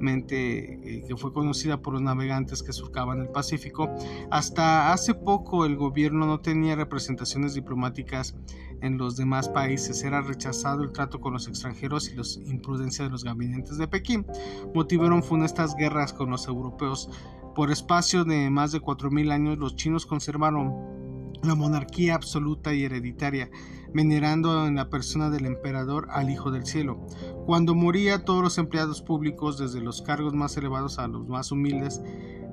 eh, 0.01 1.03
que 1.07 1.17
fue 1.17 1.33
conocida 1.33 1.81
por 1.81 1.93
los 1.93 2.01
navegantes 2.01 2.61
que 2.63 2.73
surcaban 2.73 3.21
el 3.21 3.29
Pacífico. 3.29 3.89
Hasta 4.29 4.91
hace 4.91 5.13
poco 5.13 5.65
el 5.65 5.75
gobierno 5.77 6.25
no 6.25 6.39
tenía 6.39 6.75
representaciones 6.75 7.53
diplomáticas 7.53 8.35
en 8.81 8.97
los 8.97 9.15
demás 9.15 9.49
países. 9.49 10.03
Era 10.03 10.21
rechazado 10.21 10.83
el 10.83 10.91
trato 10.91 11.19
con 11.19 11.33
los 11.33 11.47
extranjeros 11.47 12.09
y 12.09 12.15
las 12.15 12.37
imprudencias 12.37 13.07
de 13.07 13.11
los 13.11 13.23
gabinetes 13.23 13.77
de 13.77 13.87
Pekín. 13.87 14.25
Motivaron 14.73 15.23
funestas 15.23 15.75
guerras 15.75 16.13
con 16.13 16.29
los 16.29 16.47
europeos. 16.47 17.09
Por 17.55 17.71
espacio 17.71 18.25
de 18.25 18.49
más 18.49 18.71
de 18.73 18.81
4.000 18.81 19.31
años 19.31 19.57
los 19.57 19.75
chinos 19.75 20.05
conservaron 20.05 21.04
la 21.45 21.55
monarquía 21.55 22.15
absoluta 22.15 22.73
y 22.73 22.83
hereditaria 22.83 23.49
venerando 23.95 24.67
en 24.67 24.75
la 24.75 24.89
persona 24.89 25.29
del 25.29 25.45
emperador 25.45 26.07
al 26.11 26.29
Hijo 26.29 26.51
del 26.51 26.65
Cielo. 26.65 26.99
Cuando 27.45 27.75
moría, 27.75 28.25
todos 28.25 28.43
los 28.43 28.57
empleados 28.57 29.01
públicos, 29.01 29.57
desde 29.57 29.79
los 29.79 30.01
cargos 30.01 30.33
más 30.33 30.57
elevados 30.57 30.99
a 30.99 31.07
los 31.07 31.25
más 31.29 31.53
humildes, 31.53 32.01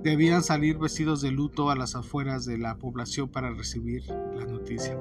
debían 0.05 0.45
salir 0.45 0.79
vestidos 0.79 1.21
de 1.21 1.33
luto 1.33 1.71
a 1.71 1.75
las 1.75 1.97
afueras 1.97 2.45
de 2.45 2.59
la 2.59 2.77
población 2.79 3.29
para 3.29 3.51
recibir 3.51 4.05
la 4.07 4.47
noticia. 4.47 4.97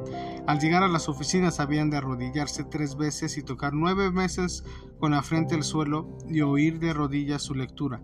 Al 0.48 0.60
llegar 0.60 0.82
a 0.82 0.88
las 0.88 1.10
oficinas 1.10 1.60
habían 1.60 1.92
de 1.92 1.98
arrodillarse 1.98 2.64
tres 2.64 2.98
veces 2.98 3.38
y 3.38 3.44
tocar 3.44 3.74
nueve 3.74 4.12
meses 4.12 4.64
con 5.00 5.12
la 5.12 5.22
frente 5.22 5.54
al 5.54 5.64
suelo 5.64 6.18
y 6.28 6.42
oír 6.42 6.80
de 6.80 6.94
rodillas 6.94 7.44
su 7.44 7.54
lectura. 7.54 8.02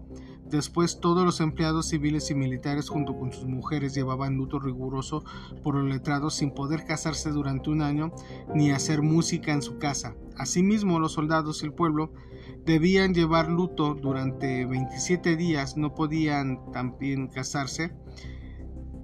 Después 0.50 1.00
todos 1.02 1.26
los 1.26 1.42
empleados 1.42 1.90
civiles 1.90 2.32
y 2.32 2.36
militares 2.36 2.88
junto 2.88 3.18
con 3.18 3.34
sus 3.34 3.46
mujeres 3.46 3.94
llevaban 3.94 4.36
luto 4.36 4.60
riguroso 4.60 5.24
por 5.62 5.76
los 5.76 5.90
letrados 5.90 6.36
sin 6.36 6.52
poder 6.52 6.86
casarse 6.86 7.32
durante 7.32 7.70
un 7.70 7.82
año 7.82 8.14
ni 8.56 8.72
hacer 8.72 9.02
música 9.02 9.52
en 9.52 9.62
su 9.62 9.78
casa. 9.78 10.16
Asimismo 10.38 11.00
los 11.00 11.14
soldados 11.14 11.62
y 11.62 11.66
el 11.66 11.74
pueblo 11.74 12.14
debían 12.66 13.14
llevar 13.14 13.50
luto 13.50 13.94
durante 13.94 14.66
27 14.66 15.36
días, 15.36 15.76
no 15.76 15.94
podían 15.94 16.72
también 16.72 17.28
casarse 17.28 17.94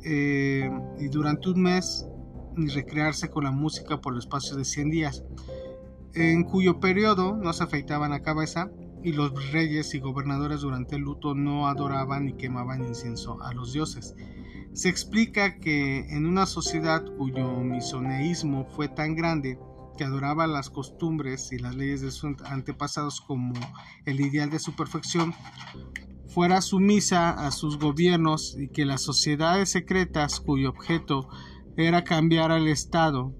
eh, 0.06 0.69
y 0.99 1.08
durante 1.08 1.49
un 1.49 1.62
mes 1.62 2.08
y 2.58 2.67
recrearse 2.67 3.29
con 3.29 3.43
la 3.43 3.51
música 3.51 3.99
por 3.99 4.13
el 4.13 4.19
espacio 4.19 4.56
de 4.56 4.63
100 4.63 4.89
días, 4.89 5.23
en 6.13 6.43
cuyo 6.43 6.79
periodo 6.79 7.36
no 7.36 7.51
se 7.51 7.63
afeitaban 7.63 8.12
la 8.12 8.21
cabeza 8.21 8.69
y 9.03 9.11
los 9.11 9.51
reyes 9.51 9.93
y 9.93 9.99
gobernadores 9.99 10.61
durante 10.61 10.95
el 10.95 11.01
luto 11.01 11.35
no 11.35 11.67
adoraban 11.67 12.25
ni 12.25 12.33
quemaban 12.33 12.85
incienso 12.85 13.41
a 13.41 13.53
los 13.53 13.73
dioses. 13.73 14.15
Se 14.73 14.89
explica 14.89 15.59
que 15.59 15.99
en 16.09 16.25
una 16.25 16.45
sociedad 16.45 17.03
cuyo 17.17 17.59
misoneísmo 17.59 18.65
fue 18.65 18.87
tan 18.87 19.15
grande 19.15 19.59
que 19.97 20.03
adoraba 20.03 20.47
las 20.47 20.69
costumbres 20.69 21.51
y 21.51 21.59
las 21.59 21.75
leyes 21.75 22.01
de 22.01 22.11
sus 22.11 22.41
antepasados 22.45 23.21
como 23.21 23.53
el 24.05 24.21
ideal 24.21 24.49
de 24.49 24.59
su 24.59 24.75
perfección, 24.75 25.33
fuera 26.27 26.61
sumisa 26.61 27.29
a 27.29 27.51
sus 27.51 27.77
gobiernos 27.77 28.57
y 28.57 28.69
que 28.69 28.85
las 28.85 29.01
sociedades 29.03 29.69
secretas 29.69 30.39
cuyo 30.39 30.69
objeto 30.69 31.29
era 31.77 32.03
cambiar 32.03 32.51
al 32.51 32.67
Estado 32.67 33.35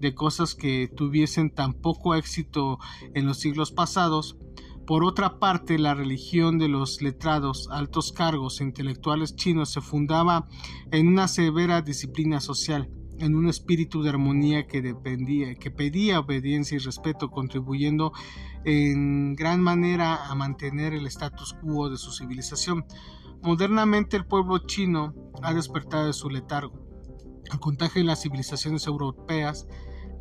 de 0.00 0.14
cosas 0.14 0.54
que 0.54 0.90
tuviesen 0.94 1.50
tan 1.50 1.72
poco 1.72 2.14
éxito 2.14 2.78
en 3.14 3.26
los 3.26 3.38
siglos 3.38 3.72
pasados, 3.72 4.36
por 4.86 5.04
otra 5.04 5.38
parte, 5.38 5.78
la 5.78 5.94
religión 5.94 6.58
de 6.58 6.68
los 6.68 7.00
letrados, 7.00 7.68
altos 7.70 8.12
cargos 8.12 8.60
e 8.60 8.64
intelectuales 8.64 9.34
chinos 9.34 9.70
se 9.72 9.80
fundaba 9.80 10.46
en 10.90 11.08
una 11.08 11.28
severa 11.28 11.80
disciplina 11.80 12.40
social, 12.40 12.90
en 13.18 13.34
un 13.34 13.48
espíritu 13.48 14.02
de 14.02 14.10
armonía 14.10 14.66
que 14.66 14.82
dependía, 14.82 15.54
que 15.54 15.70
pedía 15.70 16.20
obediencia 16.20 16.76
y 16.76 16.78
respeto, 16.78 17.30
contribuyendo 17.30 18.12
en 18.64 19.34
gran 19.34 19.60
manera 19.60 20.26
a 20.26 20.34
mantener 20.34 20.92
el 20.92 21.06
status 21.06 21.54
quo 21.62 21.88
de 21.88 21.96
su 21.96 22.12
civilización. 22.12 22.84
Modernamente 23.42 24.16
el 24.16 24.26
pueblo 24.26 24.58
chino 24.66 25.14
ha 25.42 25.54
despertado 25.54 26.06
de 26.06 26.12
su 26.12 26.28
letargo. 26.28 26.84
El 27.52 27.60
contagio 27.60 28.02
de 28.02 28.06
las 28.06 28.22
civilizaciones 28.22 28.86
europeas 28.86 29.66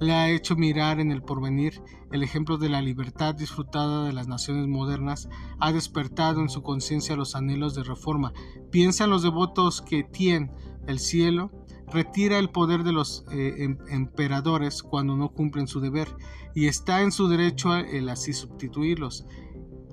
le 0.03 0.13
ha 0.13 0.29
hecho 0.29 0.55
mirar 0.55 0.99
en 0.99 1.11
el 1.11 1.23
porvenir 1.23 1.81
el 2.11 2.23
ejemplo 2.23 2.57
de 2.57 2.69
la 2.69 2.81
libertad 2.81 3.33
disfrutada 3.33 4.05
de 4.05 4.13
las 4.13 4.27
naciones 4.27 4.67
modernas, 4.67 5.29
ha 5.59 5.71
despertado 5.71 6.41
en 6.41 6.49
su 6.49 6.61
conciencia 6.61 7.15
los 7.15 7.35
anhelos 7.35 7.73
de 7.73 7.83
reforma. 7.83 8.33
Piensan 8.69 9.09
los 9.09 9.23
devotos 9.23 9.81
que 9.81 10.03
Tien, 10.03 10.51
el 10.85 10.99
cielo, 10.99 11.51
retira 11.91 12.37
el 12.37 12.49
poder 12.49 12.83
de 12.83 12.91
los 12.91 13.25
eh, 13.31 13.63
em, 13.63 13.77
emperadores 13.87 14.83
cuando 14.83 15.15
no 15.15 15.29
cumplen 15.29 15.67
su 15.67 15.79
deber, 15.79 16.07
y 16.53 16.67
está 16.67 17.01
en 17.01 17.11
su 17.11 17.27
derecho 17.27 17.75
el 17.75 18.09
así 18.09 18.33
sustituirlos. 18.33 19.25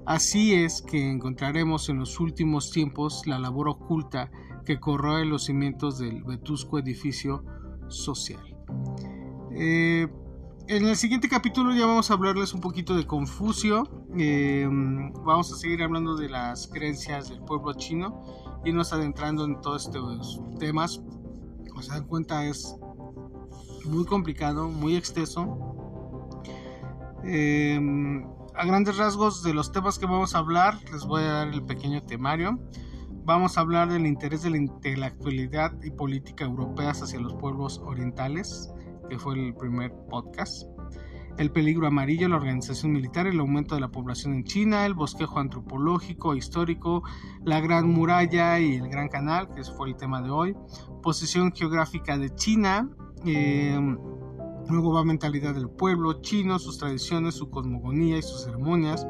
Así 0.07 0.55
es 0.55 0.83
que 0.83 1.11
encontraremos 1.11 1.89
en 1.89 1.99
los 1.99 2.21
últimos 2.21 2.71
tiempos 2.71 3.27
la 3.27 3.39
labor 3.39 3.69
oculta 3.69 4.31
que 4.65 4.81
corroe 4.81 5.25
los 5.25 5.45
cimientos 5.45 5.99
del 5.99 6.23
vetusco 6.25 6.79
edificio 6.79 7.45
social. 7.89 8.43
Eh, 9.63 10.09
en 10.69 10.87
el 10.87 10.97
siguiente 10.97 11.29
capítulo 11.29 11.75
ya 11.75 11.85
vamos 11.85 12.11
a 12.11 12.15
hablarles 12.15 12.55
un 12.55 12.63
poquito 12.63 12.97
de 12.97 13.07
Confucio. 13.07 13.87
Eh, 14.17 14.67
vamos 14.67 15.53
a 15.53 15.57
seguir 15.57 15.83
hablando 15.83 16.17
de 16.17 16.31
las 16.31 16.67
creencias 16.69 17.29
del 17.29 17.41
pueblo 17.41 17.75
chino 17.75 18.25
y 18.65 18.73
nos 18.73 18.95
adentrando 18.95 19.45
en 19.45 19.61
todos 19.61 19.85
estos 19.85 20.41
temas. 20.59 21.03
Como 21.69 21.83
se 21.83 21.93
dan 21.93 22.07
cuenta 22.07 22.47
es 22.47 22.75
muy 23.85 24.07
complicado, 24.07 24.71
muy 24.71 24.97
extenso. 24.97 25.59
Eh, 27.23 27.79
a 28.55 28.65
grandes 28.65 28.97
rasgos 28.97 29.43
de 29.43 29.53
los 29.53 29.73
temas 29.73 29.99
que 29.99 30.07
vamos 30.07 30.35
a 30.35 30.39
hablar, 30.39 30.79
les 30.91 31.05
voy 31.05 31.25
a 31.25 31.33
dar 31.33 31.49
el 31.49 31.63
pequeño 31.67 32.03
temario. 32.05 32.59
Vamos 33.27 33.59
a 33.59 33.61
hablar 33.61 33.93
del 33.93 34.07
interés 34.07 34.43
de 34.43 34.49
la 34.49 34.57
intelectualidad 34.57 35.75
y 35.83 35.91
política 35.91 36.47
europeas 36.47 37.03
hacia 37.03 37.21
los 37.21 37.35
pueblos 37.35 37.79
orientales 37.85 38.73
que 39.11 39.19
fue 39.19 39.35
el 39.35 39.55
primer 39.55 39.93
podcast. 40.09 40.67
El 41.37 41.51
peligro 41.51 41.87
amarillo, 41.87 42.29
la 42.29 42.37
organización 42.37 42.93
militar, 42.93 43.27
el 43.27 43.41
aumento 43.41 43.75
de 43.75 43.81
la 43.81 43.89
población 43.89 44.35
en 44.35 44.45
China, 44.45 44.87
el 44.87 44.95
bosquejo 44.95 45.39
antropológico, 45.39 46.37
histórico, 46.37 47.03
la 47.45 47.61
gran 47.61 47.89
muralla 47.89 48.59
y 48.61 48.77
el 48.77 48.89
gran 48.89 49.09
canal, 49.09 49.49
que 49.53 49.65
fue 49.65 49.89
el 49.89 49.97
tema 49.97 50.23
de 50.23 50.31
hoy, 50.31 50.57
posición 51.03 51.53
geográfica 51.53 52.17
de 52.19 52.35
China, 52.35 52.89
eh, 53.27 53.79
luego 54.69 54.93
va 54.93 55.05
mentalidad 55.05 55.55
del 55.55 55.69
pueblo 55.69 56.21
chino, 56.21 56.59
sus 56.59 56.79
tradiciones, 56.79 57.35
su 57.35 57.51
cosmogonía 57.51 58.19
y 58.19 58.23
sus 58.23 58.45
ceremonias, 58.45 59.07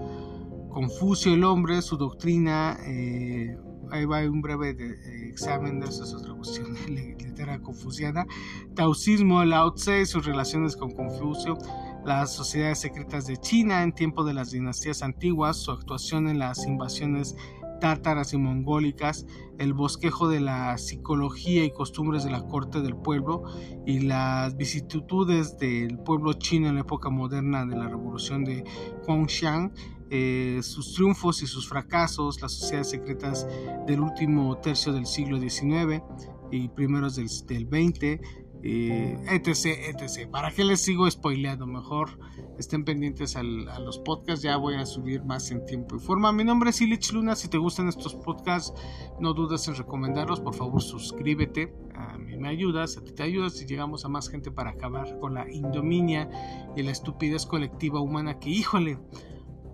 Confucio 0.70 1.34
el 1.34 1.42
hombre, 1.42 1.82
su 1.82 1.96
doctrina, 1.96 2.78
eh, 2.86 3.58
ahí 3.90 4.04
va 4.04 4.20
un 4.28 4.40
breve 4.42 4.70
eh, 4.70 5.28
examen 5.28 5.80
de 5.80 5.86
esa 5.86 6.04
es 6.04 6.14
otra 6.14 6.34
cuestión 6.34 6.74
de 6.74 6.88
literatura 6.88 7.60
confuciana, 7.60 8.26
taoísmo, 8.74 9.44
Lao 9.44 9.74
Tse, 9.74 10.06
sus 10.06 10.26
relaciones 10.26 10.76
con 10.76 10.92
Confucio, 10.92 11.58
las 12.04 12.34
sociedades 12.34 12.78
secretas 12.78 13.26
de 13.26 13.36
China 13.36 13.82
en 13.82 13.92
tiempo 13.92 14.24
de 14.24 14.34
las 14.34 14.50
dinastías 14.50 15.02
antiguas, 15.02 15.56
su 15.56 15.70
actuación 15.70 16.28
en 16.28 16.38
las 16.38 16.66
invasiones 16.66 17.36
tártaras 17.80 18.32
y 18.32 18.38
mongólicas, 18.38 19.26
el 19.58 19.72
bosquejo 19.72 20.28
de 20.28 20.40
la 20.40 20.78
psicología 20.78 21.64
y 21.64 21.72
costumbres 21.72 22.24
de 22.24 22.30
la 22.30 22.46
corte 22.46 22.80
del 22.82 22.94
pueblo 22.94 23.44
y 23.86 24.00
las 24.00 24.56
vicisitudes 24.56 25.58
del 25.58 25.98
pueblo 25.98 26.34
chino 26.34 26.68
en 26.68 26.76
la 26.76 26.82
época 26.82 27.10
moderna 27.10 27.66
de 27.66 27.76
la 27.76 27.88
revolución 27.88 28.44
de 28.44 28.64
Huangshan 29.06 29.72
eh, 30.10 30.58
sus 30.62 30.94
triunfos 30.94 31.42
y 31.42 31.46
sus 31.46 31.68
fracasos, 31.68 32.40
las 32.42 32.52
sociedades 32.52 32.90
secretas 32.90 33.46
del 33.86 34.00
último 34.00 34.56
tercio 34.58 34.92
del 34.92 35.06
siglo 35.06 35.38
XIX 35.38 36.02
y 36.50 36.68
primeros 36.68 37.14
del, 37.14 37.28
XX, 37.28 38.20
eh, 38.62 39.16
etc, 39.30 39.66
etc. 39.88 40.28
¿Para 40.28 40.50
qué 40.50 40.64
les 40.64 40.80
sigo 40.80 41.08
spoileando? 41.08 41.66
Mejor 41.66 42.18
estén 42.58 42.84
pendientes 42.84 43.36
a 43.36 43.42
los 43.44 43.98
podcasts, 44.00 44.42
ya 44.42 44.56
voy 44.56 44.74
a 44.74 44.84
subir 44.84 45.24
más 45.24 45.50
en 45.52 45.64
tiempo 45.64 45.96
y 45.96 46.00
forma. 46.00 46.32
Mi 46.32 46.42
nombre 46.42 46.70
es 46.70 46.80
Ilich 46.80 47.12
Luna, 47.12 47.36
si 47.36 47.48
te 47.48 47.58
gustan 47.58 47.88
estos 47.88 48.16
podcasts, 48.16 48.74
no 49.20 49.32
dudes 49.32 49.68
en 49.68 49.76
recomendarlos, 49.76 50.40
por 50.40 50.54
favor 50.54 50.82
suscríbete, 50.82 51.72
a 51.94 52.18
mí 52.18 52.36
me 52.36 52.48
ayudas, 52.48 52.96
a 52.96 53.04
ti 53.04 53.12
te 53.12 53.22
ayudas 53.22 53.54
si 53.56 53.64
llegamos 53.64 54.04
a 54.04 54.08
más 54.08 54.28
gente 54.28 54.50
para 54.50 54.70
acabar 54.70 55.18
con 55.20 55.34
la 55.34 55.48
indominia 55.50 56.28
y 56.76 56.82
la 56.82 56.90
estupidez 56.90 57.46
colectiva 57.46 58.00
humana 58.00 58.40
que, 58.40 58.50
híjole, 58.50 58.98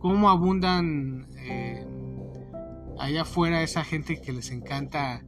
cómo 0.00 0.30
abundan 0.30 1.26
eh, 1.38 1.86
allá 2.98 3.22
afuera 3.22 3.62
esa 3.62 3.84
gente 3.84 4.20
que 4.20 4.32
les 4.32 4.50
encanta 4.50 5.22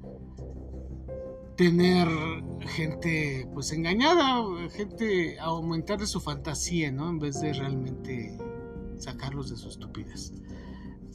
tener 1.56 2.08
gente 2.60 3.48
pues 3.52 3.72
engañada, 3.72 4.44
gente 4.70 5.38
a 5.40 5.46
aumentar 5.46 5.98
de 5.98 6.06
su 6.06 6.20
fantasía, 6.20 6.92
¿no? 6.92 7.10
En 7.10 7.18
vez 7.18 7.40
de 7.40 7.52
realmente 7.52 8.38
sacarlos 8.96 9.50
de 9.50 9.56
su 9.56 9.68
estupidez. 9.68 10.32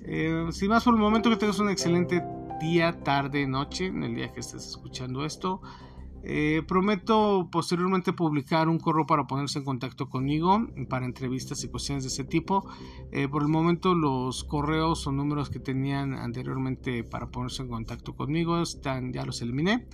Eh, 0.06 0.48
sin 0.52 0.70
más 0.70 0.84
por 0.84 0.96
el 0.96 1.00
momento 1.00 1.30
que 1.30 1.38
tengas 1.38 1.60
un 1.60 1.70
excelente 1.70 2.22
día, 2.60 3.04
tarde, 3.04 3.48
noche, 3.48 3.86
en 3.86 4.04
el 4.04 4.16
día 4.16 4.32
que 4.34 4.42
estés 4.42 4.68
escuchando 4.68 5.26
esto. 5.26 5.62
Eh, 6.26 6.62
prometo 6.66 7.50
posteriormente 7.52 8.14
publicar 8.14 8.70
un 8.70 8.80
correo 8.80 9.06
para 9.06 9.28
ponerse 9.28 9.60
en 9.60 9.66
contacto 9.66 10.08
conmigo 10.08 10.68
para 10.88 11.06
entrevistas 11.06 11.64
y 11.66 11.68
cuestiones 11.68 12.06
de 12.06 12.08
ese 12.08 12.24
tipo. 12.24 12.66
Eh, 13.12 13.28
por 13.28 13.42
el 13.42 13.50
momento 13.50 13.94
los 13.94 14.46
correos 14.46 15.06
o 15.06 15.12
números 15.12 15.50
que 15.50 15.60
tenían 15.60 16.14
anteriormente 16.14 17.04
para 17.04 17.30
ponerse 17.30 17.64
en 17.64 17.68
contacto 17.68 18.16
conmigo 18.16 18.62
están, 18.62 19.12
ya 19.12 19.26
los 19.26 19.42
eliminé. 19.42 19.86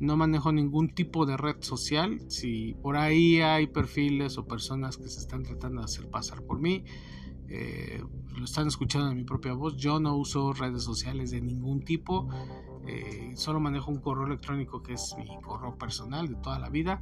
No 0.00 0.16
manejo 0.16 0.52
ningún 0.52 0.92
tipo 0.92 1.24
de 1.24 1.36
red 1.36 1.56
social. 1.60 2.20
Si 2.28 2.74
por 2.82 2.96
ahí 2.96 3.40
hay 3.40 3.68
perfiles 3.68 4.36
o 4.38 4.46
personas 4.46 4.96
que 4.96 5.08
se 5.08 5.20
están 5.20 5.44
tratando 5.44 5.80
de 5.80 5.84
hacer 5.84 6.10
pasar 6.10 6.42
por 6.42 6.60
mí, 6.60 6.84
eh, 7.48 8.02
lo 8.36 8.44
están 8.44 8.66
escuchando 8.66 9.10
en 9.10 9.16
mi 9.16 9.24
propia 9.24 9.54
voz. 9.54 9.76
Yo 9.76 10.00
no 10.00 10.16
uso 10.16 10.52
redes 10.52 10.82
sociales 10.82 11.30
de 11.30 11.40
ningún 11.40 11.82
tipo. 11.82 12.28
Eh, 12.86 13.32
solo 13.34 13.58
manejo 13.58 13.90
un 13.90 14.00
correo 14.00 14.26
electrónico 14.26 14.82
que 14.82 14.94
es 14.94 15.14
mi 15.18 15.26
correo 15.40 15.76
personal 15.76 16.28
de 16.28 16.36
toda 16.36 16.58
la 16.58 16.68
vida. 16.68 17.00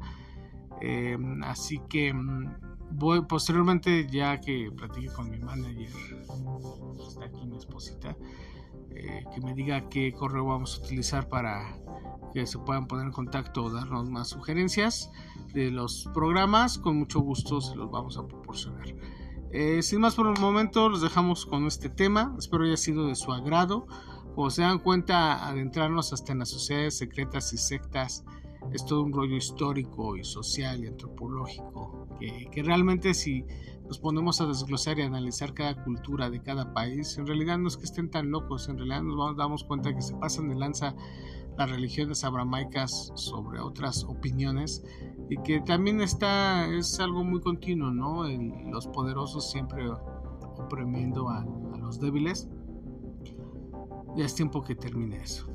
Eh, 0.81 1.17
así 1.43 1.81
que 1.89 2.13
mm, 2.13 2.57
voy 2.93 3.23
posteriormente, 3.27 4.07
ya 4.11 4.41
que 4.41 4.71
platiqué 4.75 5.09
con 5.09 5.31
mi 5.31 5.39
manager, 5.39 5.91
está 7.07 7.27
aquí 7.27 7.47
mi 7.47 7.57
esposita, 7.57 8.17
eh, 8.91 9.25
que 9.33 9.41
me 9.41 9.55
diga 9.55 9.89
qué 9.89 10.13
correo 10.13 10.47
vamos 10.47 10.79
a 10.79 10.85
utilizar 10.85 11.29
para 11.29 11.79
que 12.33 12.47
se 12.47 12.59
puedan 12.59 12.87
poner 12.87 13.07
en 13.07 13.13
contacto 13.13 13.65
o 13.65 13.71
darnos 13.71 14.09
más 14.09 14.29
sugerencias 14.29 15.13
de 15.53 15.71
los 15.71 16.09
programas. 16.15 16.79
Con 16.79 16.97
mucho 16.97 17.21
gusto 17.21 17.61
se 17.61 17.77
los 17.77 17.91
vamos 17.91 18.17
a 18.17 18.27
proporcionar. 18.27 18.87
sin 19.83 20.01
más 20.01 20.17
por 20.17 20.27
el 20.27 20.41
momento, 20.41 20.89
los 20.89 21.01
dejamos 21.01 21.47
con 21.47 21.67
este 21.67 21.89
tema. 21.89 22.35
Espero 22.39 22.65
haya 22.65 22.77
sido 22.77 23.07
de 23.07 23.15
su 23.15 23.33
agrado. 23.33 23.87
Como 24.35 24.51
se 24.51 24.63
dan 24.63 24.79
cuenta, 24.79 25.47
adentrarnos 25.47 26.13
hasta 26.13 26.33
en 26.33 26.41
las 26.41 26.51
sociedades 26.51 26.99
secretas 26.99 27.53
y 27.53 27.57
sectas 27.57 28.25
es 28.73 28.85
todo 28.85 29.03
un 29.03 29.13
rollo 29.13 29.37
histórico 29.37 30.17
y 30.17 30.25
social 30.25 30.83
y 30.83 30.87
antropológico, 30.87 32.09
que, 32.19 32.49
que, 32.51 32.63
realmente 32.63 33.13
si 33.13 33.45
nos 33.87 33.99
ponemos 33.99 34.41
a 34.41 34.47
desglosar 34.47 34.99
y 34.99 35.03
analizar 35.03 35.53
cada 35.53 35.85
cultura 35.85 36.31
de 36.31 36.43
cada 36.43 36.73
país, 36.73 37.19
en 37.19 37.27
realidad 37.27 37.59
no 37.59 37.69
es 37.69 37.77
que 37.77 37.85
estén 37.85 38.11
tan 38.11 38.31
locos, 38.31 38.69
en 38.69 38.79
realidad 38.79 39.03
nos 39.03 39.37
damos 39.37 39.65
cuenta 39.65 39.95
que 39.95 40.01
se 40.01 40.15
pasan 40.15 40.49
de 40.49 40.55
lanza 40.55 40.95
las 41.57 41.71
religiones 41.71 42.25
abramaicas 42.25 43.13
sobre 43.15 43.61
otras 43.61 44.05
opiniones 44.05 44.85
y 45.31 45.37
que 45.43 45.61
también 45.61 46.01
está 46.01 46.67
es 46.67 46.99
algo 47.01 47.25
muy 47.25 47.41
continuo, 47.41 47.91
¿no? 47.91 48.25
los 48.71 48.87
poderosos 48.89 49.51
siempre 49.51 49.89
oprimiendo 50.59 51.29
a, 51.29 51.45
los 51.79 52.01
débiles. 52.01 52.49
Ya 54.17 54.25
es 54.25 54.35
tiempo 54.35 54.63
que 54.63 54.75
termine 54.75 55.23
eso. 55.23 55.47